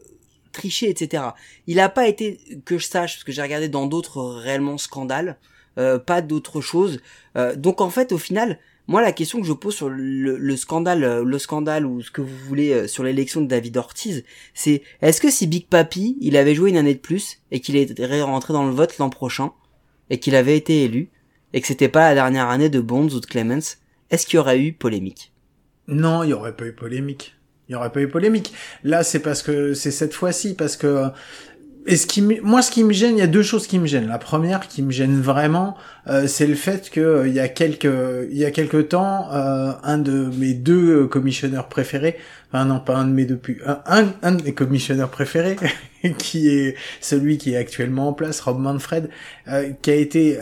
[0.52, 1.28] triché etc
[1.66, 5.38] il a pas été que je sache parce que j'ai regardé dans d'autres réellement scandales
[5.78, 7.00] euh, pas d'autres choses
[7.36, 10.56] Euh, donc en fait au final moi la question que je pose sur le, le
[10.56, 14.24] scandale euh, le scandale ou ce que vous voulez euh, sur l'élection de David Ortiz
[14.54, 17.76] c'est est-ce que si Big Papi il avait joué une année de plus et qu'il
[17.76, 19.52] est rentré dans le vote l'an prochain
[20.10, 21.10] et qu'il avait été élu
[21.52, 23.78] et que c'était pas la dernière année de Bonds ou de Clemens
[24.10, 25.32] est-ce qu'il y aurait eu polémique?
[25.86, 27.34] Non, il y aurait pas eu polémique.
[27.68, 28.54] Il y aurait pas eu polémique.
[28.82, 31.08] Là, c'est parce que c'est cette fois-ci parce que
[31.88, 33.86] et ce qui moi ce qui me gêne, il y a deux choses qui me
[33.86, 34.06] gênent.
[34.06, 35.74] La première qui me gêne vraiment,
[36.06, 39.32] euh, c'est le fait que euh, il y a quelques il y a quelques temps,
[39.32, 42.18] euh, un de mes deux commissionneurs préférés,
[42.52, 45.56] enfin non pas un de mes deux plus, un, un, un de mes commissionneurs préférés,
[46.18, 49.08] qui est celui qui est actuellement en place, Rob Manfred,
[49.48, 50.38] euh, qui a été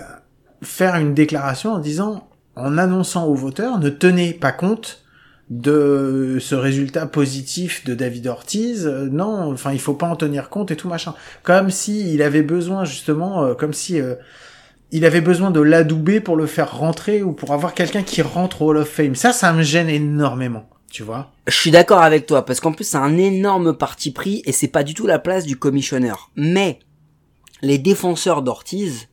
[0.62, 5.05] faire une déclaration en disant, en annonçant aux voteurs, ne tenez pas compte
[5.50, 8.86] de ce résultat positif de David Ortiz.
[8.86, 11.14] Euh, non, enfin, il faut pas en tenir compte et tout machin.
[11.42, 14.16] Comme si il avait besoin justement, euh, comme si euh,
[14.90, 18.62] il avait besoin de l'adouber pour le faire rentrer ou pour avoir quelqu'un qui rentre
[18.62, 19.14] au Hall of Fame.
[19.14, 20.68] Ça, ça me gêne énormément.
[20.90, 24.42] Tu vois Je suis d'accord avec toi parce qu'en plus c'est un énorme parti pris
[24.46, 26.30] et c'est pas du tout la place du commissionneur.
[26.36, 26.78] Mais
[27.60, 29.08] les défenseurs d'Ortiz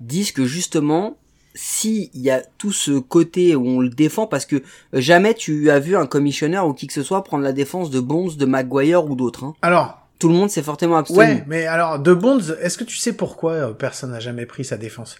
[0.00, 1.18] disent que justement
[1.58, 5.70] si il y a tout ce côté où on le défend parce que jamais tu
[5.70, 8.44] as vu un commissionneur ou qui que ce soit prendre la défense de Bonds, de
[8.46, 9.42] Maguire ou d'autres.
[9.44, 9.54] Hein.
[9.62, 11.18] Alors, Tout le monde s'est fortement abstenu.
[11.18, 14.64] ouais, mais alors de Bonds, est-ce que tu sais pourquoi euh, personne n'a jamais pris
[14.64, 15.16] sa défense?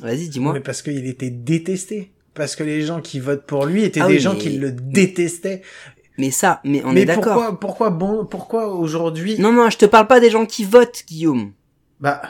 [0.00, 0.52] Vas-y, dis-moi.
[0.52, 2.12] Mais parce qu'il était détesté.
[2.34, 4.50] Parce que les gens qui votent pour lui étaient Ah des oui, gens mais- qui
[4.58, 5.62] le détestaient.
[6.18, 7.24] Mais ça, mais on mais est d'accord.
[7.34, 11.04] pourquoi, pourquoi bon, pourquoi aujourd'hui Non, non, je te parle pas des gens qui votent,
[11.08, 11.52] Guillaume.
[12.00, 12.20] Bah,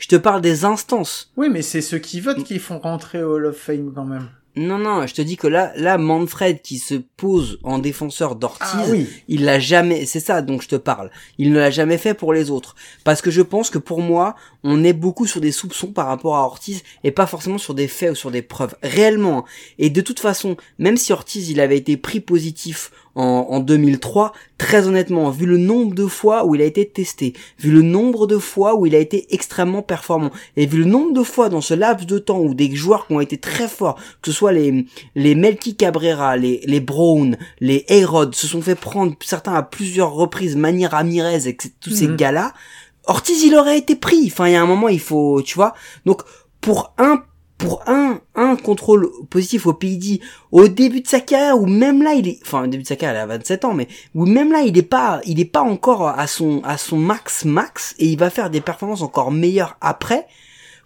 [0.00, 1.30] Je te parle des instances.
[1.36, 4.28] oui, mais c'est ceux qui votent qui font rentrer au Hall of Fame quand même.
[4.56, 8.66] Non, non, je te dis que là, là, Manfred qui se pose en défenseur d'Ortiz,
[8.74, 9.06] Ah oui.
[9.28, 11.10] il l'a jamais, c'est ça dont je te parle.
[11.38, 12.74] Il ne l'a jamais fait pour les autres.
[13.04, 14.34] Parce que je pense que pour moi,
[14.64, 17.86] on est beaucoup sur des soupçons par rapport à Ortiz et pas forcément sur des
[17.86, 18.74] faits ou sur des preuves.
[18.82, 19.44] Réellement.
[19.78, 24.32] Et de toute façon, même si Ortiz, il avait été pris positif en, en 2003,
[24.58, 28.26] très honnêtement, vu le nombre de fois où il a été testé, vu le nombre
[28.26, 31.60] de fois où il a été extrêmement performant, et vu le nombre de fois dans
[31.60, 34.52] ce laps de temps où des joueurs qui ont été très forts, que ce soit
[34.52, 39.62] les, les Melky Cabrera, les, les Brown, les Ayrod, se sont fait prendre certains à
[39.62, 42.16] plusieurs reprises, Manny Ramirez et tous ces Mhm.
[42.16, 42.52] gars-là,
[43.06, 44.24] Ortiz il aurait été pris.
[44.30, 45.74] Enfin, il y a un moment, il faut, tu vois.
[46.06, 46.22] Donc,
[46.60, 47.22] pour un,
[47.60, 50.20] pour un, un contrôle positif au PID,
[50.50, 52.96] au début de sa carrière, ou même là, il est, enfin, au début de sa
[52.96, 55.60] carrière, il a 27 ans, mais, ou même là, il est pas, il est pas
[55.60, 59.76] encore à son, à son max max, et il va faire des performances encore meilleures
[59.82, 60.26] après.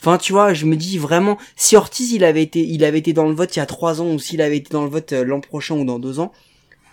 [0.01, 3.13] Enfin, tu vois, je me dis vraiment, si Ortiz il avait été, il avait été
[3.13, 5.13] dans le vote il y a trois ans ou s'il avait été dans le vote
[5.13, 6.33] euh, l'an prochain ou dans deux ans,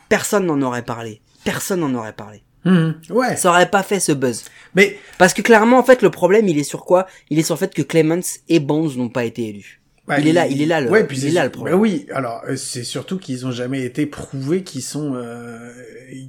[0.08, 1.22] personne n'en aurait parlé.
[1.44, 2.44] Personne n'en aurait parlé.
[2.66, 2.96] Mhm.
[3.10, 3.36] Ouais.
[3.38, 4.44] Ça aurait pas fait ce buzz.
[4.76, 7.08] Mais Parce que clairement, en fait, le problème, il est sur quoi?
[7.30, 9.82] Il est sur le fait que Clemens et Bonds n'ont pas été élus.
[10.08, 11.76] bah, Il est là, il est là, le- ouais, puis il est là, le problème.
[11.76, 15.72] bah oui, alors euh, c'est surtout qu'ils ont jamais été prouvés qu'ils sont euh,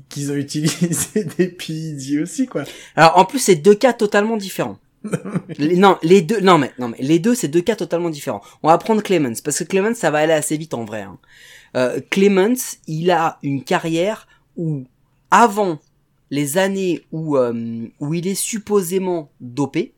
[0.09, 2.65] qu'ils ont utilisé des PID aussi quoi.
[2.97, 4.79] Alors, en plus, c'est deux cas totalement différents.
[5.59, 8.41] Les- non, les deux, non mais, non mais, les deux, c'est deux cas totalement différents.
[8.63, 11.03] On va prendre Clemens, parce que Clemens, ça va aller assez vite en vrai.
[11.03, 11.19] Hein.
[11.77, 14.85] Euh, Clemens, il a une carrière où,
[15.31, 15.81] avant
[16.33, 19.93] les années où, euh, où il est supposément dopé,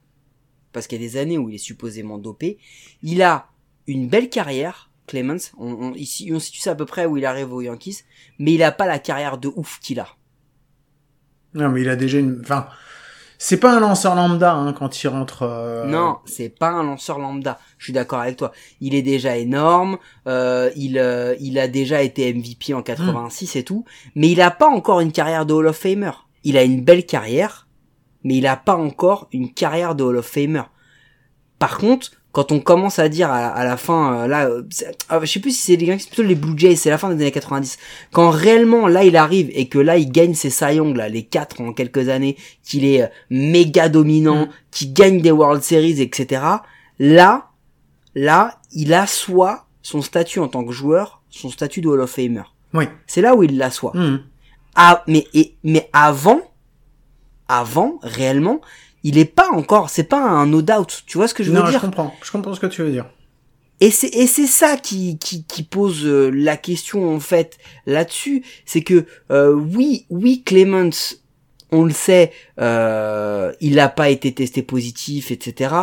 [0.72, 2.58] parce qu'il y a des années où il est supposément dopé,
[3.04, 3.52] il a
[3.86, 7.24] une belle carrière, Clemens, on, on, ici, on situe ça à peu près où il
[7.24, 7.98] arrive aux Yankees,
[8.40, 10.08] mais il a pas la carrière de ouf qu'il a.
[11.54, 12.66] Non mais il a déjà une, enfin,
[13.46, 15.42] c'est pas un lanceur lambda hein, quand il rentre.
[15.42, 17.58] euh, Non, c'est pas un lanceur lambda.
[17.76, 18.52] Je suis d'accord avec toi.
[18.80, 19.98] Il est déjà énorme.
[20.26, 24.50] euh, il euh, il a déjà été MVP en 86 et tout, mais il a
[24.50, 26.12] pas encore une carrière de Hall of Famer.
[26.42, 27.68] Il a une belle carrière,
[28.22, 30.62] mais il a pas encore une carrière de Hall of Famer.
[31.64, 34.90] Par contre, quand on commence à dire à, à la fin, euh, là, euh, c'est-
[35.08, 37.08] ah, je sais plus si c'est les Yankees, plutôt les Blue Jays, c'est la fin
[37.08, 37.78] des années 90.
[38.12, 41.22] Quand réellement là il arrive et que là il gagne ses Cy Young, là, les
[41.22, 44.48] quatre en quelques années, qu'il est euh, méga dominant, Mm.
[44.72, 46.42] qu'il gagne des World Series, etc.
[46.98, 47.48] Là,
[48.14, 52.42] là, il assoit son statut en tant que joueur, son statut de Hall of Famer.
[52.74, 52.84] Oui.
[53.06, 53.92] C'est là où il l'assoit.
[53.94, 54.20] Mhm.
[54.74, 56.40] Ah, mais, et, mais avant,
[57.48, 58.60] avant, réellement,
[59.04, 61.02] il est pas encore, c'est pas un no doubt.
[61.06, 61.78] Tu vois ce que je veux non, dire?
[61.78, 62.14] je comprends.
[62.22, 63.06] Je comprends ce que tu veux dire.
[63.80, 68.42] Et c'est et c'est ça qui qui qui pose euh, la question en fait là-dessus,
[68.64, 71.16] c'est que euh, oui oui Clemens,
[71.70, 75.74] on le sait, euh, il n'a pas été testé positif etc.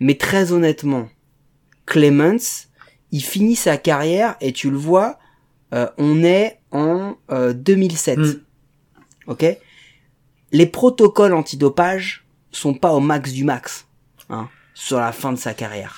[0.00, 1.08] Mais très honnêtement,
[1.84, 2.68] Clemens,
[3.12, 5.18] il finit sa carrière et tu le vois,
[5.74, 8.34] euh, on est en euh, 2007, Mm.
[9.28, 9.58] ok?
[10.52, 13.86] Les protocoles antidopage sont pas au max du max,
[14.30, 15.96] hein, sur la fin de sa carrière.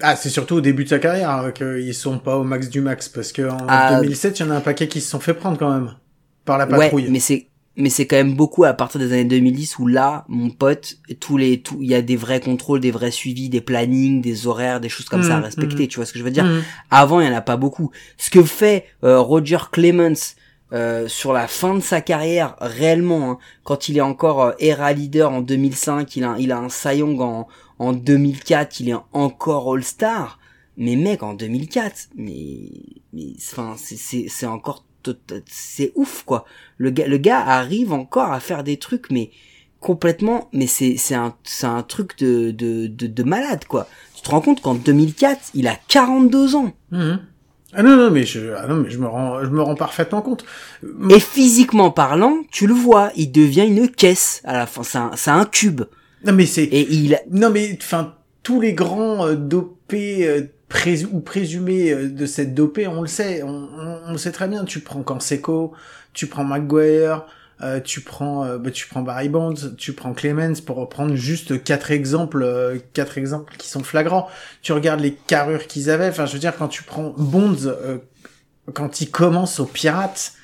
[0.00, 2.80] Ah, c'est surtout au début de sa carrière hein, qu'ils sont pas au max du
[2.80, 5.18] max parce que en Ah, 2007, il y en a un paquet qui se sont
[5.20, 5.94] fait prendre quand même
[6.44, 7.08] par la Ouais, patrouille.
[7.10, 7.46] mais c'est
[7.80, 11.36] mais c'est quand même beaucoup à partir des années 2010 où là, mon pote, tous
[11.36, 14.80] les tout, il y a des vrais contrôles, des vrais suivis, des plannings, des horaires,
[14.80, 15.84] des choses comme ça à Mhm, respecter.
[15.84, 15.88] mhm.
[15.88, 16.44] Tu vois ce que je veux dire?
[16.44, 16.62] Mhm.
[16.90, 17.90] Avant, il y en a pas beaucoup.
[18.16, 20.34] Ce que fait euh, Roger Clemens
[20.72, 24.92] euh, sur la fin de sa carrière, réellement, hein, quand il est encore euh, ERA
[24.92, 28.96] leader en 2005, il a il a un Cy Young en en 2004, il est
[29.12, 30.38] encore All Star.
[30.76, 32.70] Mais mec, en 2004, mais
[33.12, 34.84] mais enfin c'est encore
[35.46, 36.44] c'est ouf quoi.
[36.76, 39.30] Le gars le gars arrive encore à faire des trucs mais
[39.80, 43.88] complètement mais c'est c'est un c'est un truc de de de, de malade quoi.
[44.14, 46.72] Tu te rends compte qu'en 2004, il a 42 ans.
[46.90, 47.20] Mhm.
[47.74, 50.22] Ah non non mais je ah non mais je me rends je me rends parfaitement
[50.22, 50.44] compte.
[51.10, 54.82] Et physiquement parlant, tu le vois, il devient une caisse à la fin.
[54.82, 55.82] C'est un, c'est un cube.
[56.24, 61.04] Non mais c'est Et il, non mais enfin tous les grands euh, dopés euh, prés-
[61.12, 64.48] ou présumés euh, de cette dopée, on le sait, on, on, on le sait très
[64.48, 64.64] bien.
[64.64, 65.72] Tu prends Canseco,
[66.14, 67.26] tu prends McGuire,
[67.60, 71.62] euh, tu prends euh, bah, tu prends Barry Bonds, tu prends Clemens pour reprendre juste
[71.64, 74.28] quatre exemples euh, quatre exemples qui sont flagrants.
[74.62, 76.08] Tu regardes les carrures qu'ils avaient.
[76.08, 77.98] Enfin je veux dire quand tu prends Bonds euh,
[78.74, 80.34] quand il commence aux Pirates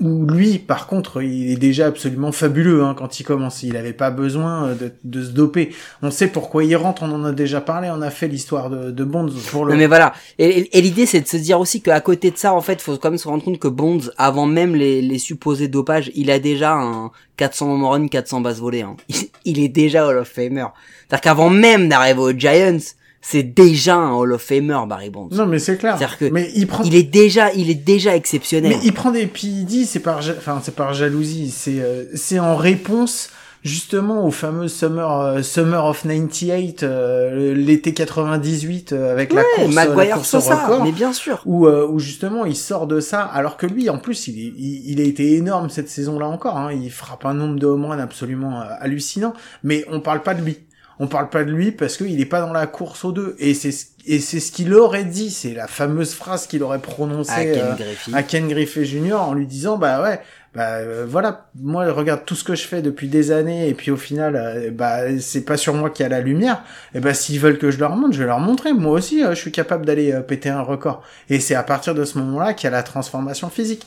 [0.00, 3.62] où lui, par contre, il est déjà absolument fabuleux hein, quand il commence.
[3.62, 5.74] Il n'avait pas besoin euh, de, de se doper.
[6.02, 8.90] On sait pourquoi il rentre, on en a déjà parlé, on a fait l'histoire de,
[8.90, 9.76] de Bonds pour le...
[9.76, 10.12] mais voilà.
[10.38, 13.10] Et l'idée c'est de se dire aussi qu'à côté de ça, en fait, faut quand
[13.10, 16.72] même se rendre compte que Bonds, avant même les, les supposés dopages, il a déjà
[16.74, 18.82] un 400 home run, 400 bases volées.
[18.82, 18.96] Hein.
[19.08, 20.66] Il, il est déjà Hall of Famer.
[21.08, 22.78] C'est-à-dire qu'avant même d'arriver aux Giants,
[23.26, 25.30] c'est déjà un Hall of Famer, Barry Bonds.
[25.32, 25.96] Non mais c'est clair.
[25.96, 26.84] C'est-à-dire que Mais il prend...
[26.84, 28.70] Il est déjà, il est déjà exceptionnel.
[28.76, 32.54] Mais il prend des PID, c'est par, enfin c'est par jalousie, c'est euh, c'est en
[32.56, 33.30] réponse
[33.62, 39.74] justement au fameux Summer euh, Summer of 98, euh, l'été 98 euh, avec la course,
[39.74, 40.84] la Maguire course au record.
[40.84, 41.40] mais bien sûr.
[41.46, 44.52] où, euh, où justement il sort de ça, alors que lui en plus il, est-
[44.58, 47.86] il, il a été énorme cette saison-là encore, hein, il frappe un nombre de home
[47.86, 49.32] runs absolument hallucinant,
[49.62, 50.58] mais on parle pas de lui.
[50.98, 53.52] On parle pas de lui parce qu'il est pas dans la course aux deux, et
[53.54, 57.32] c'est ce- et c'est ce qu'il aurait dit, c'est la fameuse phrase qu'il aurait prononcée
[57.32, 58.10] À Ken euh, Griffey.
[58.14, 59.14] à Ken Griffey Jr.
[59.14, 60.20] en lui disant bah ouais
[60.54, 63.66] bah euh, voilà moi regarde tout ce que je fais depuis des années.
[63.68, 66.62] Et puis au final euh, bah c'est pas sur moi qu'il y a la lumière.
[66.94, 68.72] Et bah s'ils veulent que je leur montre je vais leur montrer.
[68.74, 71.02] Moi aussi euh, je suis capable d'aller péter un record.
[71.30, 73.86] Et c'est à partir de ce moment-là qu'il y a la transformation physique.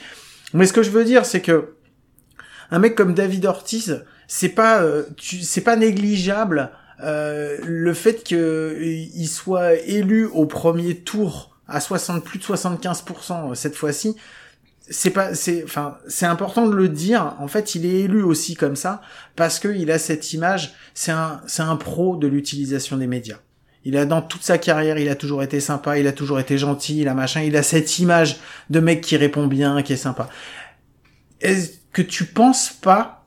[0.53, 1.73] Mais ce que je veux dire c'est que
[2.71, 6.71] un mec comme David Ortiz c'est pas euh, c'est pas négligeable
[7.03, 13.75] euh, le fait qu'il soit élu au premier tour à 60 plus de 75% cette
[13.75, 14.15] fois-ci,
[14.89, 17.35] c'est pas c'est enfin c'est important de le dire.
[17.39, 19.01] En fait il est élu aussi comme ça
[19.35, 20.73] parce que il a cette image.
[20.93, 23.39] C'est un c'est un pro de l'utilisation des médias.
[23.83, 26.57] Il a dans toute sa carrière il a toujours été sympa il a toujours été
[26.57, 27.41] gentil il a machin.
[27.41, 28.37] Il a cette image
[28.69, 30.29] de mec qui répond bien qui est sympa.
[31.41, 33.25] Est-ce que tu penses pas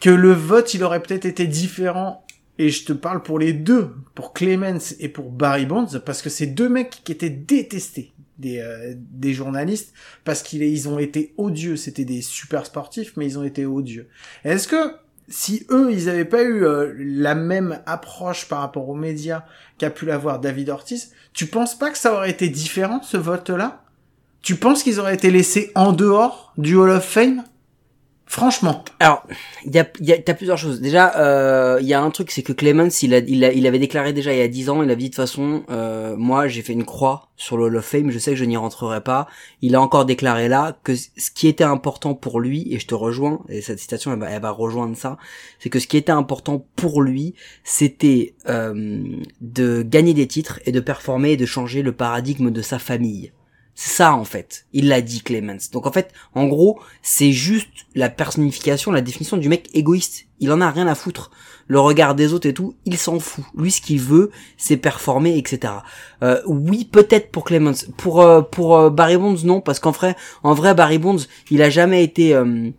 [0.00, 2.21] que le vote il aurait peut-être été différent
[2.58, 6.30] et je te parle pour les deux, pour Clemens et pour Barry Bonds, parce que
[6.30, 9.92] c'est deux mecs qui étaient détestés des, euh, journalistes,
[10.24, 11.76] parce qu'ils ils ont été odieux.
[11.76, 14.08] C'était des super sportifs, mais ils ont été odieux.
[14.44, 14.94] Est-ce que
[15.28, 19.44] si eux, ils avaient pas eu euh, la même approche par rapport aux médias
[19.78, 23.84] qu'a pu l'avoir David Ortiz, tu penses pas que ça aurait été différent ce vote-là?
[24.42, 27.44] Tu penses qu'ils auraient été laissés en dehors du Hall of Fame?
[28.32, 28.82] Franchement.
[28.98, 29.26] Alors,
[29.66, 30.80] il y a, y a plusieurs choses.
[30.80, 33.66] Déjà, euh, il y a un truc, c'est que Clemens, il, a, il, a, il
[33.66, 36.16] avait déclaré déjà il y a 10 ans, il avait dit de toute façon, euh,
[36.16, 38.56] moi j'ai fait une croix sur le Hall of Fame, je sais que je n'y
[38.56, 39.28] rentrerai pas.
[39.60, 42.94] Il a encore déclaré là que ce qui était important pour lui, et je te
[42.94, 45.18] rejoins, et cette citation elle va, elle va rejoindre ça,
[45.58, 50.72] c'est que ce qui était important pour lui, c'était euh, de gagner des titres et
[50.72, 53.30] de performer et de changer le paradigme de sa famille.
[53.74, 54.66] C'est ça en fait.
[54.72, 55.70] Il l'a dit Clemens.
[55.72, 60.26] Donc en fait, en gros, c'est juste la personnification, la définition du mec égoïste.
[60.40, 61.30] Il en a rien à foutre.
[61.68, 63.44] Le regard des autres et tout, il s'en fout.
[63.56, 65.72] Lui, ce qu'il veut, c'est performer, etc.
[66.22, 67.86] Euh, oui, peut-être pour Clemens.
[67.96, 71.62] Pour euh, pour euh, Barry Bonds, non, parce qu'en vrai, en vrai, Barry Bonds, il
[71.62, 72.70] a jamais été, euh,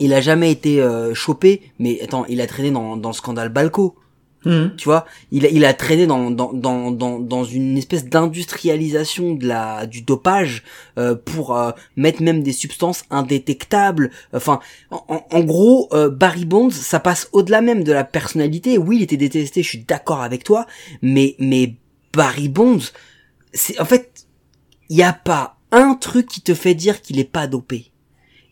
[0.00, 1.62] il a jamais été chopé.
[1.78, 3.96] Mais attends, il a traîné dans dans le scandale Balco.
[4.44, 4.74] Mhm.
[4.76, 9.34] Tu vois, il a, il a traîné dans, dans, dans, dans, dans une espèce d'industrialisation
[9.34, 10.64] de la du dopage
[10.98, 14.10] euh, pour euh, mettre même des substances indétectables.
[14.32, 18.78] Enfin, en, en gros, euh, Barry Bonds, ça passe au-delà même de la personnalité.
[18.78, 20.66] Oui, il était détesté, je suis d'accord avec toi,
[21.02, 21.76] mais mais
[22.12, 22.84] Barry Bonds,
[23.52, 24.26] c'est en fait,
[24.88, 27.90] il y a pas un truc qui te fait dire qu'il est pas dopé.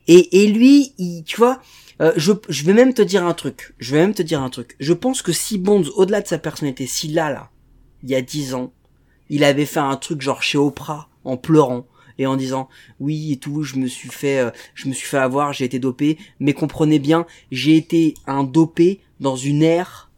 [0.09, 1.61] Et, et lui, il, tu vois,
[2.01, 3.74] euh, je, je vais même te dire un truc.
[3.78, 4.76] Je vais même te dire un truc.
[4.80, 7.51] Je pense que si Bonds, au-delà de sa personnalité, si là, là,
[8.03, 8.72] il y a dix ans,
[9.28, 11.86] il avait fait un truc genre chez Oprah, en pleurant,
[12.18, 12.68] et en disant
[13.01, 15.78] oui et tout, je me suis fait, euh, je me suis fait avoir, j'ai été
[15.78, 20.11] dopé, mais comprenez bien, j'ai été un dopé dans une ère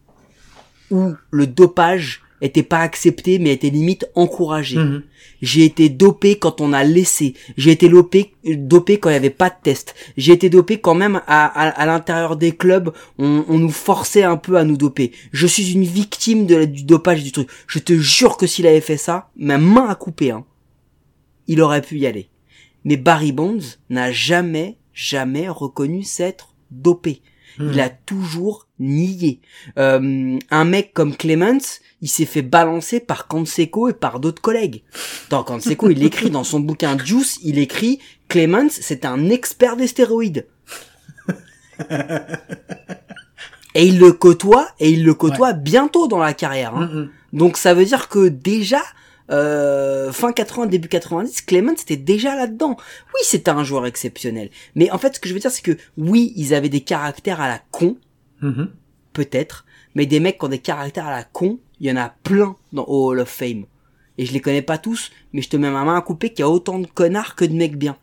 [0.91, 4.77] où le dopage était pas accepté, mais était limite encouragé.
[4.77, 5.03] Mhm.
[5.41, 7.33] J'ai été dopé quand on a laissé.
[7.57, 9.95] J'ai été dopé, dopé quand il n'y avait pas de test.
[10.17, 14.23] J'ai été dopé quand même à, à, à l'intérieur des clubs, on, on nous forçait
[14.23, 15.11] un peu à nous doper.
[15.31, 17.49] Je suis une victime de, du dopage du truc.
[17.67, 20.45] Je te jure que s'il avait fait ça, ma main a coupé, hein.
[21.47, 22.29] Il aurait pu y aller.
[22.85, 27.21] Mais Barry Bonds n'a jamais, jamais reconnu s'être dopé.
[27.59, 29.39] Il a toujours nié.
[29.77, 34.83] Euh, un mec comme Clemens, il s'est fait balancer par Canseco et par d'autres collègues.
[35.29, 39.87] Dans Canseco, il écrit dans son bouquin Juice, il écrit Clemens, c'est un expert des
[39.87, 40.47] stéroïdes.
[43.75, 46.75] et il le côtoie, et il le côtoie bientôt dans la carrière.
[46.75, 47.07] hein.
[47.33, 48.81] Donc ça veut dire que déjà,
[49.31, 52.77] euh, fin 80, début 90, Clemens était déjà là-dedans.
[53.13, 54.49] Oui, c'était un joueur exceptionnel.
[54.75, 57.41] Mais en fait, ce que je veux dire, c'est que oui, ils avaient des caractères
[57.41, 57.97] à la con,
[58.41, 58.69] Mhm.
[59.13, 59.65] peut-être,
[59.95, 62.55] mais des mecs qui ont des caractères à la con, il y en a plein
[62.73, 63.65] dans Hall of Fame.
[64.17, 66.39] Et je les connais pas tous, mais je te mets ma main à couper qu'il
[66.39, 67.97] y a autant de connards que de mecs bien.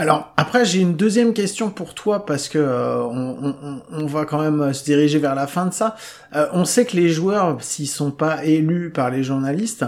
[0.00, 4.24] Alors après j'ai une deuxième question pour toi parce que euh, on, on- on va
[4.24, 5.94] quand même euh, se diriger vers la fin de ça.
[6.34, 9.84] Euh, on sait que les joueurs s'ils sont pas élus par les journalistes,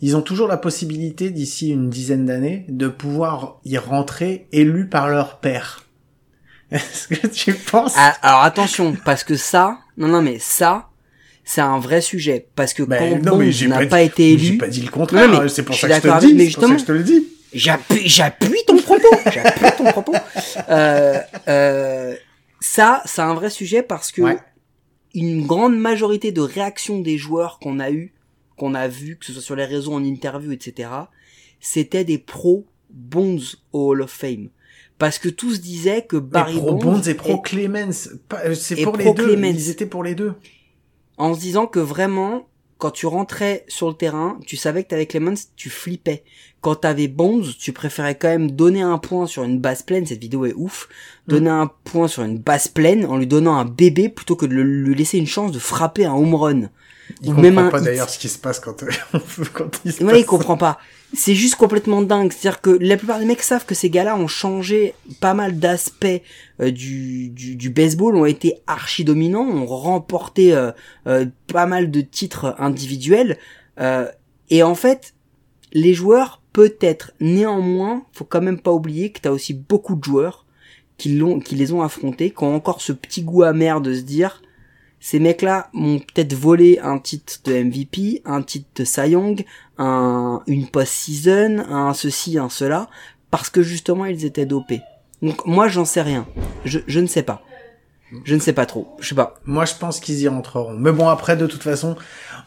[0.00, 5.08] ils ont toujours la possibilité d'ici une dizaine d'années de pouvoir y rentrer élus par
[5.08, 5.84] leur père.
[6.72, 10.88] Est-ce que tu penses Ah, alors attention, parce que ça, non non mais ça,
[11.44, 14.46] c'est un vrai sujet, parce que Ben, quand non, j'ai n'a pas pas, été J'ai
[14.48, 16.34] élu, pas dit le contraire, Non, mais c'est pour ça que je te le dis,
[16.34, 17.28] mais pour ça que je te le dis.
[17.54, 19.08] J'appuie, j'appuie ton propos.
[19.30, 20.14] j'appuie ton propos.
[20.68, 22.14] Euh, euh,
[22.60, 24.38] ça, c'est un vrai sujet parce que Ouais.
[25.14, 28.14] une grande majorité de réactions des joueurs qu'on a eu,
[28.56, 30.88] qu'on a vu, que ce soit sur les réseaux, en interview, etc.,
[31.60, 33.38] c'était des pro Bonds
[33.72, 34.48] au Hall of Fame.
[34.98, 38.08] Parce que tous disaient que Barry pro Bonds, Bonds et pro Clemens,
[38.44, 39.54] euh, c'est pour les pro deux, Clemens.
[39.56, 40.34] ils étaient pour les deux.
[41.18, 42.46] en se disant que vraiment,
[42.82, 46.24] quand tu rentrais sur le terrain, tu savais que t'avais Clemens, tu flippais.
[46.60, 50.20] Quand t'avais Bonds, tu préférais quand même donner un point sur une base pleine, cette
[50.20, 50.88] vidéo est ouf,
[51.28, 54.54] donner un point sur une base pleine en lui donnant un bébé plutôt que de
[54.56, 56.60] lui laisser une chance de frapper un home run.
[57.20, 58.82] Il ou comprend même pas d'ailleurs ce qui se passe quand,
[59.52, 60.80] quand il se Ouais, passe il comprend pas.
[61.14, 62.32] C'est juste complètement dingue.
[62.32, 66.22] C'est-à-dire que la plupart des mecs savent que ces gars-là ont changé pas mal d'aspects
[66.60, 70.72] euh, du, du, baseball, ont été archi dominants, ont remporté euh,
[71.06, 73.38] euh, pas mal de titres individuels.
[74.50, 75.14] et en fait,
[75.72, 80.46] les joueurs, peut-être, néanmoins, faut quand même pas oublier que t'as aussi beaucoup de joueurs
[80.98, 84.02] qui l'ont, qui les ont affrontés, qui ont encore ce petit goût amer de se
[84.02, 84.42] dire,
[85.04, 89.16] ces mecs-là m'ont peut-être volé un titre de MVP, un titre de Cy
[89.76, 92.88] un, une post-season, un ceci, un cela,
[93.32, 94.80] parce que justement ils étaient dopés.
[95.20, 96.24] Donc moi j'en sais rien.
[96.64, 97.42] Je, ne sais pas.
[98.24, 98.94] Je ne sais pas trop.
[99.00, 99.34] Je sais pas.
[99.44, 100.74] Moi, je pense qu'ils y rentreront.
[100.74, 101.96] Mais bon, après, de toute façon,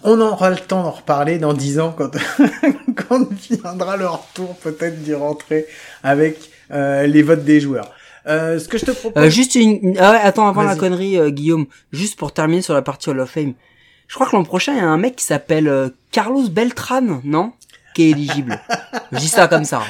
[0.03, 2.11] on aura le temps d'en reparler dans 10 ans quand,
[3.09, 5.65] quand viendra leur tour peut-être d'y rentrer
[6.03, 7.91] avec euh, les votes des joueurs.
[8.27, 9.23] Euh, ce que je te propose...
[9.23, 12.61] Euh, juste une, une- ah ouais, attends avant la connerie euh, Guillaume, juste pour terminer
[12.61, 13.53] sur la partie Hall of Fame.
[14.07, 17.21] Je crois que l'an prochain il y a un mec qui s'appelle euh, Carlos Beltran,
[17.23, 17.53] non?
[17.95, 18.59] Qui est éligible.
[19.11, 19.81] Je dis ça comme ça.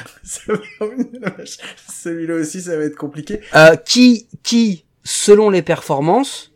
[1.88, 3.40] Celui-là aussi, ça va être compliqué.
[3.54, 6.52] Euh, qui, qui, selon les performances,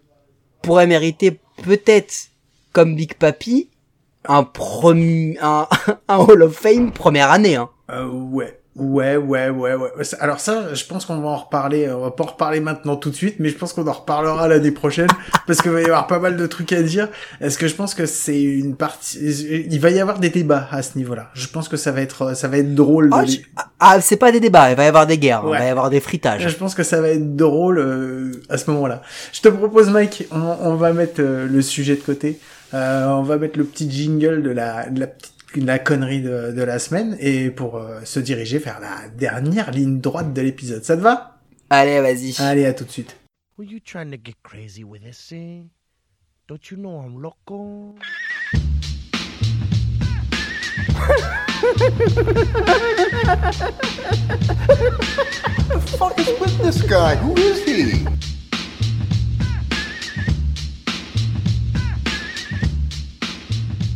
[0.62, 2.28] pourrait mériter peut-être,
[2.72, 3.70] comme Big Papi,
[4.26, 5.66] un premier, un,
[6.09, 7.70] un Hall of Fame première année, hein?
[7.91, 8.60] Euh, ouais.
[8.77, 9.89] Ouais, ouais, ouais, ouais.
[10.21, 11.91] Alors ça, je pense qu'on va en reparler.
[11.91, 14.47] On va pas en reparler maintenant tout de suite, mais je pense qu'on en reparlera
[14.47, 15.09] l'année prochaine
[15.49, 17.09] parce qu'il va y avoir pas mal de trucs à dire.
[17.41, 19.18] Est-ce que je pense que c'est une partie
[19.71, 21.31] Il va y avoir des débats à ce niveau-là.
[21.35, 23.11] Je pense que ça va être, ça va être drôle.
[23.11, 23.39] de Ah, je-
[23.81, 25.91] ah, c'est pas des débats, il va y avoir des guerres, il va y avoir
[25.91, 26.47] des fritages.
[26.49, 29.03] Je pense que ça va être drôle euh, à ce moment-là.
[29.33, 32.39] Je te propose, Mike, on, on va mettre euh, le sujet de côté.
[32.73, 36.53] Euh, on va mettre le petit jingle de la, de la petite la connerie de,
[36.53, 40.84] de la semaine et pour euh, se diriger vers la dernière ligne droite de l'épisode.
[40.84, 41.40] Ça te va?
[41.70, 42.34] Allez, vas-y.
[42.38, 43.16] Allez, à tout de suite.
[43.59, 45.68] Were you trying to get crazy with this thing?
[46.48, 47.94] Don't you know I'm loco?
[55.98, 57.16] fuck is with this guy?
[57.16, 58.07] Who is he?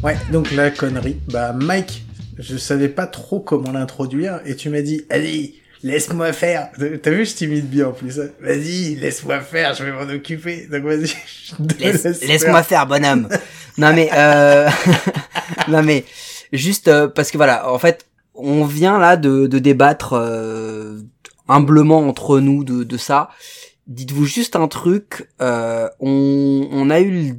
[0.04, 1.16] Ouais, donc la connerie.
[1.32, 2.04] Bah, Mike,
[2.38, 6.68] je savais pas trop comment l'introduire et tu m'as dit, allez, laisse-moi faire.
[7.02, 8.20] T'as vu, je t'imite bien en plus.
[8.20, 8.28] hein.
[8.40, 10.66] Vas-y, laisse-moi faire, je vais m'en occuper.
[10.70, 11.00] Donc vas-y,
[11.80, 13.28] Laisse- laisse Laisse-moi faire, bonhomme.
[13.78, 14.68] non mais, euh...
[15.68, 16.04] non mais,
[16.52, 21.00] juste euh, parce que voilà, en fait, on vient là de, de débattre euh,
[21.48, 23.30] humblement entre nous de, de ça.
[23.86, 25.28] Dites-vous juste un truc.
[25.40, 27.34] euh, on, on a eu le-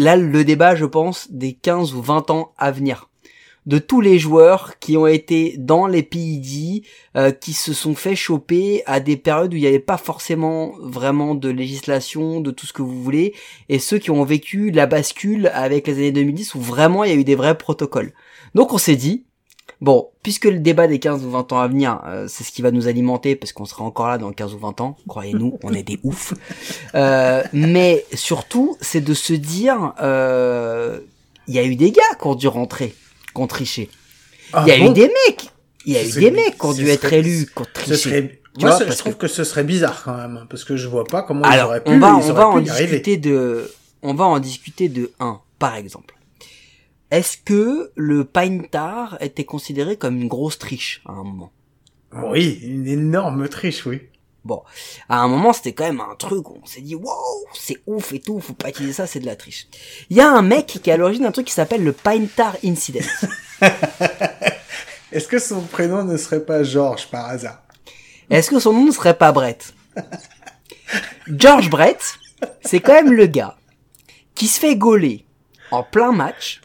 [0.00, 3.10] là le débat, je pense, des 15 ou 20 ans à venir.
[3.66, 6.82] De tous les joueurs qui ont été dans les PID,
[7.18, 10.72] euh, qui se sont fait choper à des périodes où il n'y avait pas forcément
[10.80, 13.34] vraiment de législation, de tout ce que vous voulez,
[13.68, 17.12] et ceux qui ont vécu la bascule avec les années 2010 où vraiment il y
[17.12, 18.14] a eu des vrais protocoles.
[18.54, 19.26] Donc on s'est dit,
[19.80, 22.62] bon, puisque le débat des 15 ou 20 ans à venir, euh, c'est ce qui
[22.62, 25.72] va nous alimenter, parce qu'on sera encore là dans 15 ou 20 ans, croyez-nous, on
[25.74, 26.34] est des oufs.
[26.94, 31.00] Euh, mais surtout, c'est de se dire, euh,
[31.48, 32.94] il y a eu des gars qui ont dû rentrer,
[33.34, 33.90] qui ont triché.
[34.52, 34.90] Ah Il y a bon?
[34.90, 35.50] eu des mecs,
[35.86, 37.96] il y a eu des mecs qui ont dû être élus, qui ont triché.
[37.96, 38.36] serait...
[38.58, 39.28] Tu Moi, vois, parce je trouve que- que...
[39.28, 41.92] ce serait bizarre quand même, parce que je vois pas comment ils Alors, auraient pu,
[41.92, 42.86] on va, ils on va en pu arriver.
[42.98, 43.70] discuter de,
[44.02, 46.14] on va en discuter de un, par exemple.
[47.10, 51.50] Est-ce que le pine tar était considéré comme une grosse triche à un moment?
[52.12, 54.02] Oui, une énorme triche, oui.
[54.44, 54.62] Bon,
[55.08, 58.12] à un moment, c'était quand même un truc où on s'est dit, wow, c'est ouf
[58.12, 59.66] et tout, faut pas utiliser ça, c'est de la triche.
[60.08, 62.28] Il y a un mec qui est à l'origine d'un truc qui s'appelle le Pine
[62.28, 63.04] Tar Incident.
[65.12, 67.62] Est-ce que son prénom ne serait pas Georges par hasard?
[68.30, 69.74] Est-ce que son nom ne serait pas Brett?
[71.26, 72.14] George Brett,
[72.62, 73.56] c'est quand même le gars
[74.34, 75.26] qui se fait gauler
[75.70, 76.60] en plein match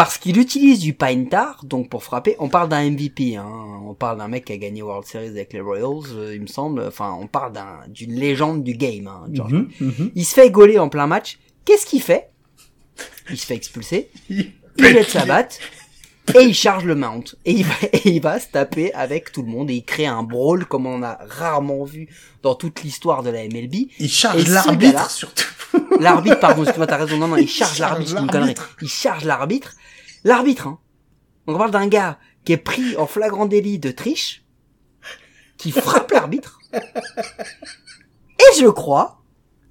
[0.00, 3.46] parce qu'il utilise du pine tar, donc pour frapper, on parle d'un MVP, hein,
[3.86, 6.46] on parle d'un mec qui a gagné World Series avec les Royals, euh, il me
[6.46, 9.52] semble, enfin on parle d'un- d'une légende du game, hein, George.
[9.52, 10.10] Mhm, mhm.
[10.14, 12.30] Il se fait gauler en plein match, qu'est-ce qu'il fait?
[13.28, 15.58] Il se fait expulser, Il il jette sa batte
[16.34, 19.42] et il charge le mount et il va et il va se taper avec tout
[19.42, 22.08] le monde et il crée un brawl comme on a rarement vu
[22.42, 23.74] dans toute l'histoire de la MLB.
[23.98, 25.44] Il charge l'arbitre surtout.
[26.00, 28.76] L'arbitre, pardon, excuse-moi, t'as raison, non, non, il charge l'arbitre.
[28.80, 29.74] Il charge l'arbitre.
[30.24, 30.78] L'arbitre, hein.
[31.46, 34.44] On parle d'un gars qui est pris en flagrant délit de triche,
[35.56, 36.60] qui frappe l'arbitre.
[36.72, 39.22] Et je crois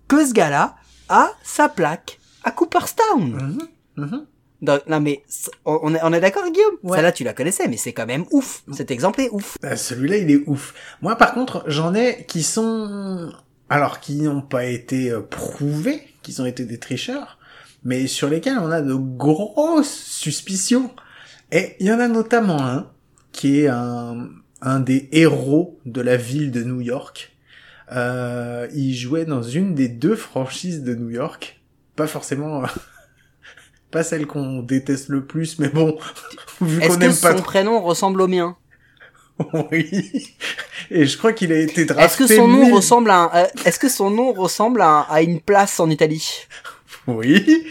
[0.08, 0.76] que ce gars-là
[1.08, 3.58] a sa plaque à Cooperstown.
[3.98, 4.26] Mhm, mhm.
[4.62, 5.24] Non mais
[5.64, 6.76] on on est, on est d'accord Guillaume?
[6.84, 6.98] Ouais.
[6.98, 8.64] Celle-là tu la connaissais mais c'est quand même ouf.
[8.74, 9.58] Cet exemple est ouf.
[9.62, 10.74] Bah, Celui-là, il est ouf.
[11.02, 13.32] Moi, par contre, j'en ai qui sont...
[13.70, 17.38] Alors, qui n'ont pas été euh, prouvés, qu'ils ont été des tricheurs,
[17.84, 20.92] mais sur lesquels on a de grosses suspicions.
[21.52, 22.88] Et il y en a notamment un
[23.32, 24.30] qui est un,
[24.62, 27.36] un des héros de la ville de New York.
[27.92, 31.62] Euh, il jouait dans une des deux franchises de New York.
[31.96, 32.64] Pas forcément...
[33.92, 35.98] pas celle qu'on déteste le plus, mais bon,
[36.62, 38.56] vu Est-ce qu'on que aime son prénom ressemble au mien?
[39.72, 40.34] Oui.
[40.92, 42.06] Et je crois qu'il a été drafté.
[42.06, 44.88] Est-ce que son nom mille- ressemble à un, euh, est-ce que son nom ressemble à,
[44.88, 46.28] un- à une place en Italie?
[47.08, 47.64] Oui.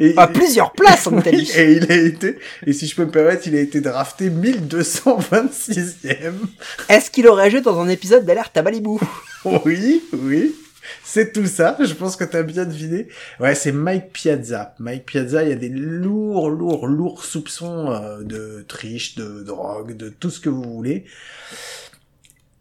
[0.00, 1.50] Et, À plusieurs places en Oui, Italie.
[1.56, 6.34] et il a été, et si je peux me permettre, il a été drafté 1226e.
[6.88, 8.98] Est-ce qu'il aurait joué dans un épisode d'Alerte à Malibu?
[9.64, 10.52] Oui, oui.
[11.04, 13.08] C'est tout ça, je pense que t'as bien deviné.
[13.40, 14.74] Ouais, c'est Mike Piazza.
[14.78, 19.96] Mike Piazza, il y a des lourds, lourds, lourds soupçons euh, de triche, de drogue,
[19.96, 21.04] de tout ce que vous voulez.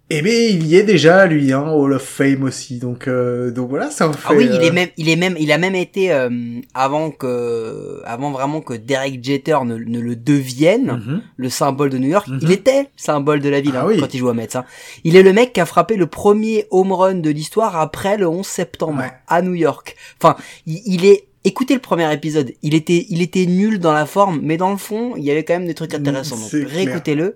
[0.09, 2.77] Eh bien, il y est déjà, lui, hein, Hall of Fame aussi.
[2.79, 4.19] Donc, euh, donc voilà, ça en fait...
[4.29, 6.29] Ah oui, il euh, est même, il est même, il a même été euh,
[6.73, 11.21] avant que, avant vraiment que Derek Jeter ne, ne le devienne, mhm.
[11.35, 12.25] le symbole de New York.
[12.29, 12.39] Mhm.
[12.41, 13.99] Il était le symbole de la ville Ah hein, oui.
[13.99, 14.55] quand il jouait à Mets.
[14.55, 14.63] hein.
[15.03, 18.27] Il est le mec qui a frappé le premier home run de l'histoire après le
[18.29, 19.11] 11 septembre Ouais.
[19.27, 19.97] à New York.
[20.21, 21.25] Enfin, il, il est.
[21.43, 22.53] Écoutez le premier épisode.
[22.61, 25.43] Il était, il était nul dans la forme, mais dans le fond, il y avait
[25.43, 26.35] quand même des trucs intéressants.
[26.37, 27.35] Donc réécoutez-le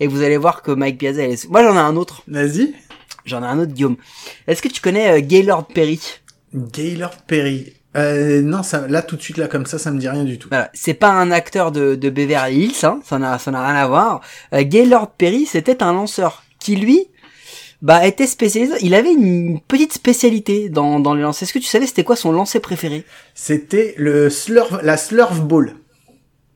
[0.00, 1.22] et vous allez voir que Mike Piazza.
[1.24, 2.22] est- Moi, j'en ai un autre.
[2.28, 2.74] Vas-y.
[3.24, 3.96] J'en ai un autre, Guillaume.
[4.46, 6.00] Est-ce que tu connais euh, Gaylord Perry?
[6.54, 7.72] Gaylord Perry.
[7.96, 10.38] Euh, non, ça, là, tout de suite, là, comme ça, ça me dit rien du
[10.38, 10.48] tout.
[10.48, 13.76] Voilà, c'est pas un acteur de, de Beverly Hills, hein, ça n'a ça n'a rien
[13.76, 14.22] à voir.
[14.54, 17.08] Euh, Gaylord Perry, c'était un lanceur qui lui,
[17.82, 18.74] bah était spécialisé.
[18.80, 21.42] Il avait une petite spécialité dans dans les lancers.
[21.42, 23.04] Est-ce que tu savais c'était quoi son lancer préféré?
[23.34, 25.74] C'était le slurf, la slurf ball.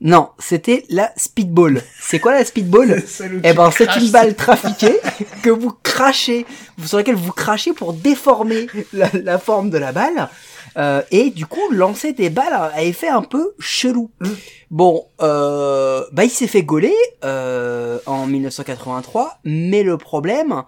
[0.01, 1.83] Non, c'était la speedball.
[2.01, 3.03] C'est quoi la speedball
[3.45, 4.99] Eh ben, c'est une balle trafiquée
[5.43, 6.45] que vous crachez,
[6.85, 10.29] sur laquelle vous crachez pour déformer la, la forme de la balle.
[10.77, 14.11] Euh, et du coup, lancer des balles a effet un peu chelou.
[14.21, 14.29] Mm.
[14.71, 16.95] Bon, euh, bah il s'est fait gauler
[17.25, 20.65] euh, en 1983, mais le problème,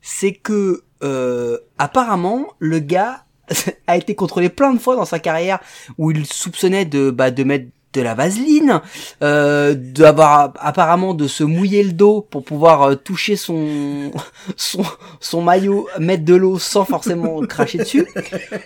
[0.00, 3.24] c'est que euh, apparemment le gars
[3.86, 5.60] a été contrôlé plein de fois dans sa carrière
[5.96, 8.80] où il soupçonnait de bah, de mettre de la vaseline,
[9.22, 14.10] euh, d'avoir apparemment de se mouiller le dos pour pouvoir euh, toucher son
[14.56, 14.82] son
[15.20, 18.06] son maillot, mettre de l'eau sans forcément cracher dessus.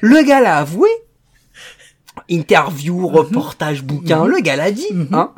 [0.01, 0.89] Le gars l'a avoué.
[2.29, 5.33] Interview, reportage, bouquin, le gars l'a dit, hein.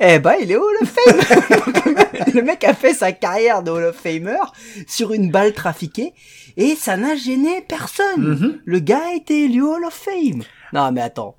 [0.00, 1.96] Eh ben, il est Hall of Fame.
[2.34, 4.38] le mec a fait sa carrière de Hall of Famer
[4.86, 6.12] sur une balle trafiquée
[6.58, 8.22] et ça n'a gêné personne.
[8.22, 8.60] Mhm.
[8.64, 10.42] Le gars a été élu Hall of Fame.
[10.74, 11.36] Non, mais attends.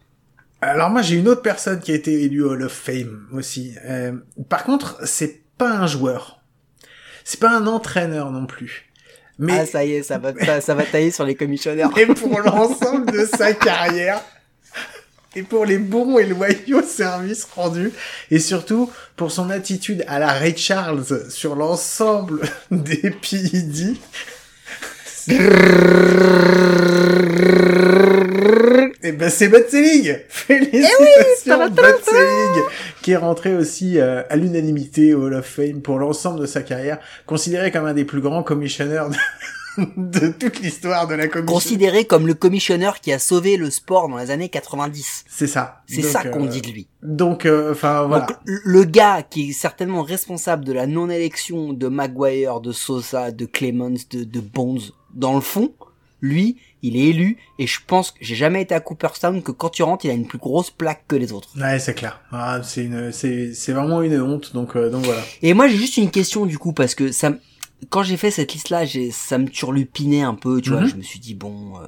[0.64, 3.76] Alors moi, j'ai une autre personne qui a été élue Hall of Fame aussi.
[3.86, 4.14] Euh,
[4.50, 6.42] par contre, c'est pas un joueur.
[7.24, 8.90] C'est pas un entraîneur non plus.
[9.40, 11.90] Mais Ah, ça y est, ça va, ça, ça va tailler sur les commissionnaires.
[11.98, 14.22] et pour l'ensemble de sa carrière
[15.36, 17.92] et pour les bons et loyaux services rendus
[18.30, 22.42] et surtout pour son attitude à la Ray Charles sur l'ensemble
[22.72, 23.98] des PID.
[29.06, 32.64] Et ben c'est Bud Selig Félicitations Bud Selig
[33.02, 36.62] qui est rentré aussi euh, à l'unanimité au Hall of Fame pour l'ensemble de sa
[36.62, 39.16] carrière, considéré comme un des plus grands commissionneurs de,
[39.98, 41.54] de toute l'histoire de la commission.
[41.54, 45.26] Considéré comme le commissionneur qui a sauvé le sport dans les années 90.
[45.28, 45.82] C'est ça.
[45.86, 46.88] C'est ça qu'on euh, dit de lui.
[47.02, 48.28] Donc, euh, enfin voilà.
[48.28, 53.46] Donc, le- gars qui est certainement responsable de la non-élection de Maguire, de Sosa, de
[53.46, 55.74] Clemens, de, de Bonds, dans le fond,
[56.24, 59.70] lui, il est élu, et je pense que j'ai jamais été à Cooperstown, que quand
[59.70, 61.50] tu rentres, il a une plus grosse plaque que les autres.
[61.60, 62.22] Ouais, c'est clair.
[62.32, 64.54] Ah, c'est une, c'est, c'est vraiment une honte.
[64.54, 65.22] Donc, euh, donc voilà.
[65.42, 67.34] Et moi, j'ai juste une question, du coup, parce que ça,
[67.90, 70.88] quand j'ai fait cette liste-là, j'ai, ça me turlupinait un peu, tu vois, Mhm.
[70.88, 71.88] je me suis dit, bon, euh,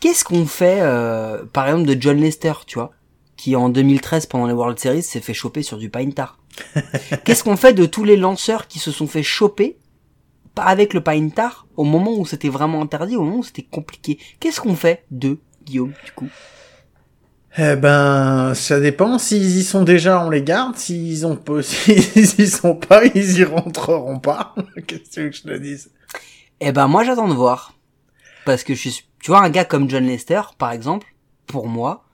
[0.00, 2.92] qu'est-ce qu'on fait, euh, par exemple, de John Lester, tu vois,
[3.36, 6.38] qui en 2013, pendant les World Series, s'est fait choper sur du pine tar?
[7.24, 9.76] qu'est-ce qu'on fait de tous les lanceurs qui se sont fait choper
[10.56, 14.18] avec le pine tar au moment où c'était vraiment interdit, au moment où c'était compliqué
[14.38, 16.28] Qu'est-ce qu'on fait de Guillaume, du coup?
[17.58, 19.18] Eh ben, ça dépend.
[19.18, 20.76] S'ils y sont déjà, on les garde.
[20.76, 24.54] S'ils ont pas, s'ils y sont pas, ils y rentreront pas.
[24.86, 25.90] Qu'est-ce que je te dise?
[26.60, 27.74] Eh ben moi j'attends de voir.
[28.44, 29.04] Parce que je suis...
[29.20, 31.14] Tu vois un gars comme John Lester, par exemple,
[31.46, 32.04] pour moi,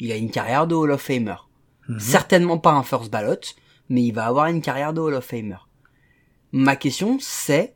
[0.00, 1.36] il a une carrière de Hall of Famer.
[1.88, 2.00] Mhm.
[2.00, 3.40] Certainement pas un first ballot,
[3.88, 5.58] mais il va avoir une carrière de Hall of Famer.
[6.52, 7.75] Ma question c'est,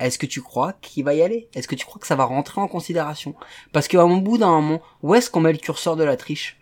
[0.00, 1.48] est-ce que tu crois qu'il va y aller?
[1.54, 3.34] Est-ce que tu crois que ça va rentrer en considération?
[3.72, 6.58] Parce qu'à mon bout d'un moment, où est-ce qu'on met le curseur de la triche?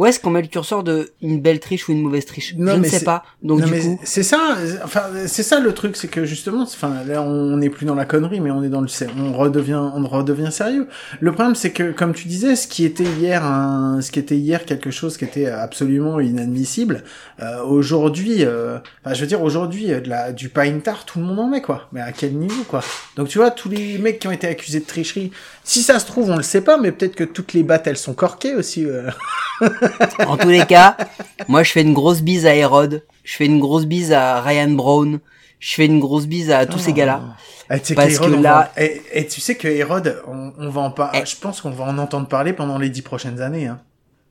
[0.00, 2.54] Où est-ce qu'on met le curseur de une belle triche ou une mauvaise triche?
[2.56, 3.22] Non, Je ne sais pas.
[3.42, 6.62] Donc Non, du mais coup, c'est ça, enfin c'est ça le truc, c'est que justement,
[6.62, 8.88] enfin là on n'est plus dans la connerie, mais on est dans le,
[9.18, 10.88] on redevient, on redevient sérieux.
[11.20, 14.38] Le problème c'est que comme tu disais, ce qui était hier, un, ce qui était
[14.38, 17.04] hier quelque chose qui était absolument inadmissible,
[17.42, 21.18] euh, aujourd'hui, euh, enfin je veux dire aujourd'hui euh, de la du pine tart, tout
[21.18, 21.88] le monde en met quoi.
[21.92, 22.82] Mais à quel niveau quoi?
[23.16, 25.30] Donc tu vois tous les mecs qui ont été accusés de tricherie,
[25.62, 27.98] si ça se trouve on le sait pas, mais peut-être que toutes les battes elles
[27.98, 28.86] sont corquées aussi.
[28.86, 29.10] euh.
[30.26, 30.96] en tous les cas,
[31.48, 34.70] moi je fais une grosse bise à Hérode, je fais une grosse bise à Ryan
[34.70, 35.20] Brown,
[35.58, 37.36] je fais une grosse bise à tous ces gars-là.
[37.72, 40.68] Eh, tu sais Parce que là- va- Et, et tu sais que Hérode, on, on
[40.70, 40.94] va en.
[41.14, 41.24] Eh.
[41.24, 43.66] Je pense qu'on va en entendre parler pendant les dix prochaines années.
[43.68, 43.80] Hein.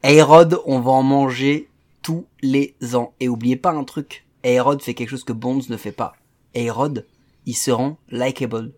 [0.04, 1.70] Hérode, on va en manger
[2.02, 3.14] tous les ans.
[3.22, 6.14] Et oubliez pas un truc, Hérode fait quelque chose que Bonds ne fait pas.
[6.54, 7.06] Hérode,
[7.46, 8.72] il se rend likable.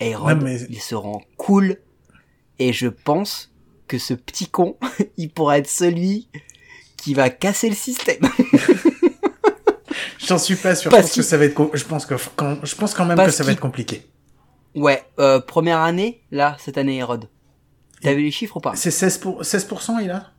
[0.00, 1.76] Hérode, mais- il se rend cool.
[2.58, 3.51] Et je pense
[3.92, 4.78] que ce petit con,
[5.18, 6.28] il pourra être celui
[6.96, 8.22] qui va casser le système.
[10.18, 10.90] J'en suis pas sûr.
[10.90, 11.70] Parce je pense que ça va être.
[11.74, 12.64] Je pense que quand...
[12.64, 14.06] je pense quand même Parce que ça va être compliqué.
[14.74, 17.28] ouais, euh, première année, là, cette année Hérode.
[18.00, 18.74] T'as vu les chiffres ou pas?
[18.76, 19.68] C'est 16 pour 16
[20.02, 20.30] il a?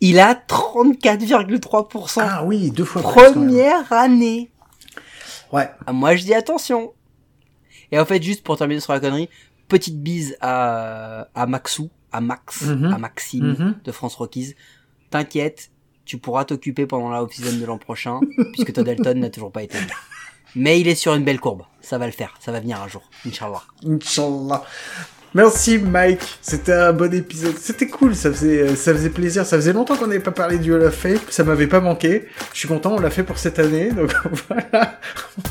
[0.00, 2.20] Il a 34,3%.
[2.20, 3.02] Ah oui, deux fois.
[3.02, 3.10] plus.
[3.12, 4.50] Première année.
[5.52, 5.68] Ouais.
[5.86, 6.94] Ah, Moi, je dis attention.
[7.92, 9.28] Et en fait, juste pour terminer sur la connerie,
[9.68, 12.92] petite bise à, à Maxou, à Max, Mhm.
[12.92, 13.74] à Maxime Mhm.
[13.84, 14.54] de France Rockies.
[15.10, 15.70] T'inquiète,
[16.04, 18.20] tu pourras t'occuper pendant la off-season de l'an prochain,
[18.52, 19.94] puisque Todd Elton n'a toujours pas été là.
[20.54, 21.62] Mais il est sur une belle courbe.
[21.80, 22.34] Ça va le faire.
[22.40, 23.02] Ça va venir un jour.
[23.26, 23.62] Inch'Allah.
[23.86, 24.62] Inch'Allah.
[25.34, 27.54] Merci Mike, c'était un bon épisode.
[27.58, 29.46] C'était cool, ça faisait, ça faisait plaisir.
[29.46, 32.28] Ça faisait longtemps qu'on n'avait pas parlé du Hall of Fame, ça m'avait pas manqué.
[32.52, 34.14] Je suis content, on l'a fait pour cette année, donc
[34.48, 35.00] voilà.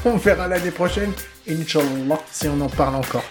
[0.05, 1.11] On verra l'année prochaine,
[1.49, 3.25] Inch'Allah, si on en parle encore.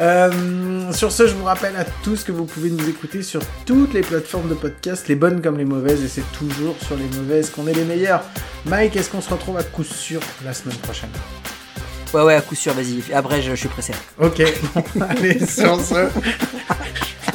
[0.00, 3.94] Euh, sur ce, je vous rappelle à tous que vous pouvez nous écouter sur toutes
[3.94, 7.50] les plateformes de podcast, les bonnes comme les mauvaises, et c'est toujours sur les mauvaises
[7.50, 8.24] qu'on est les meilleurs.
[8.64, 11.10] Mike, est-ce qu'on se retrouve à coup sûr la semaine prochaine?
[12.14, 13.02] Ouais, ouais, à coup sûr, vas-y.
[13.12, 13.92] Après, je, je suis pressé.
[14.20, 14.40] Ok,
[15.10, 16.08] allez, sur ce,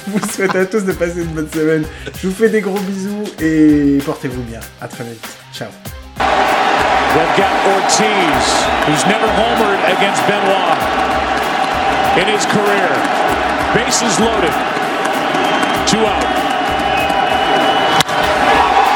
[0.08, 1.86] je vous souhaite à tous de passer une bonne semaine.
[2.22, 4.60] Je vous fais des gros bisous et portez-vous bien.
[4.82, 5.28] À très vite.
[5.54, 5.68] Ciao.
[6.18, 8.46] We've got Ortiz,
[8.88, 10.78] who's never homered against Benoit
[12.18, 12.90] in his career.
[13.76, 14.54] Bases loaded.
[15.86, 16.24] Two out.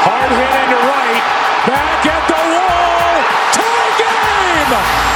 [0.04, 1.24] Hard hit into right.
[1.66, 3.20] Back at the wall.
[3.52, 5.15] Tie game!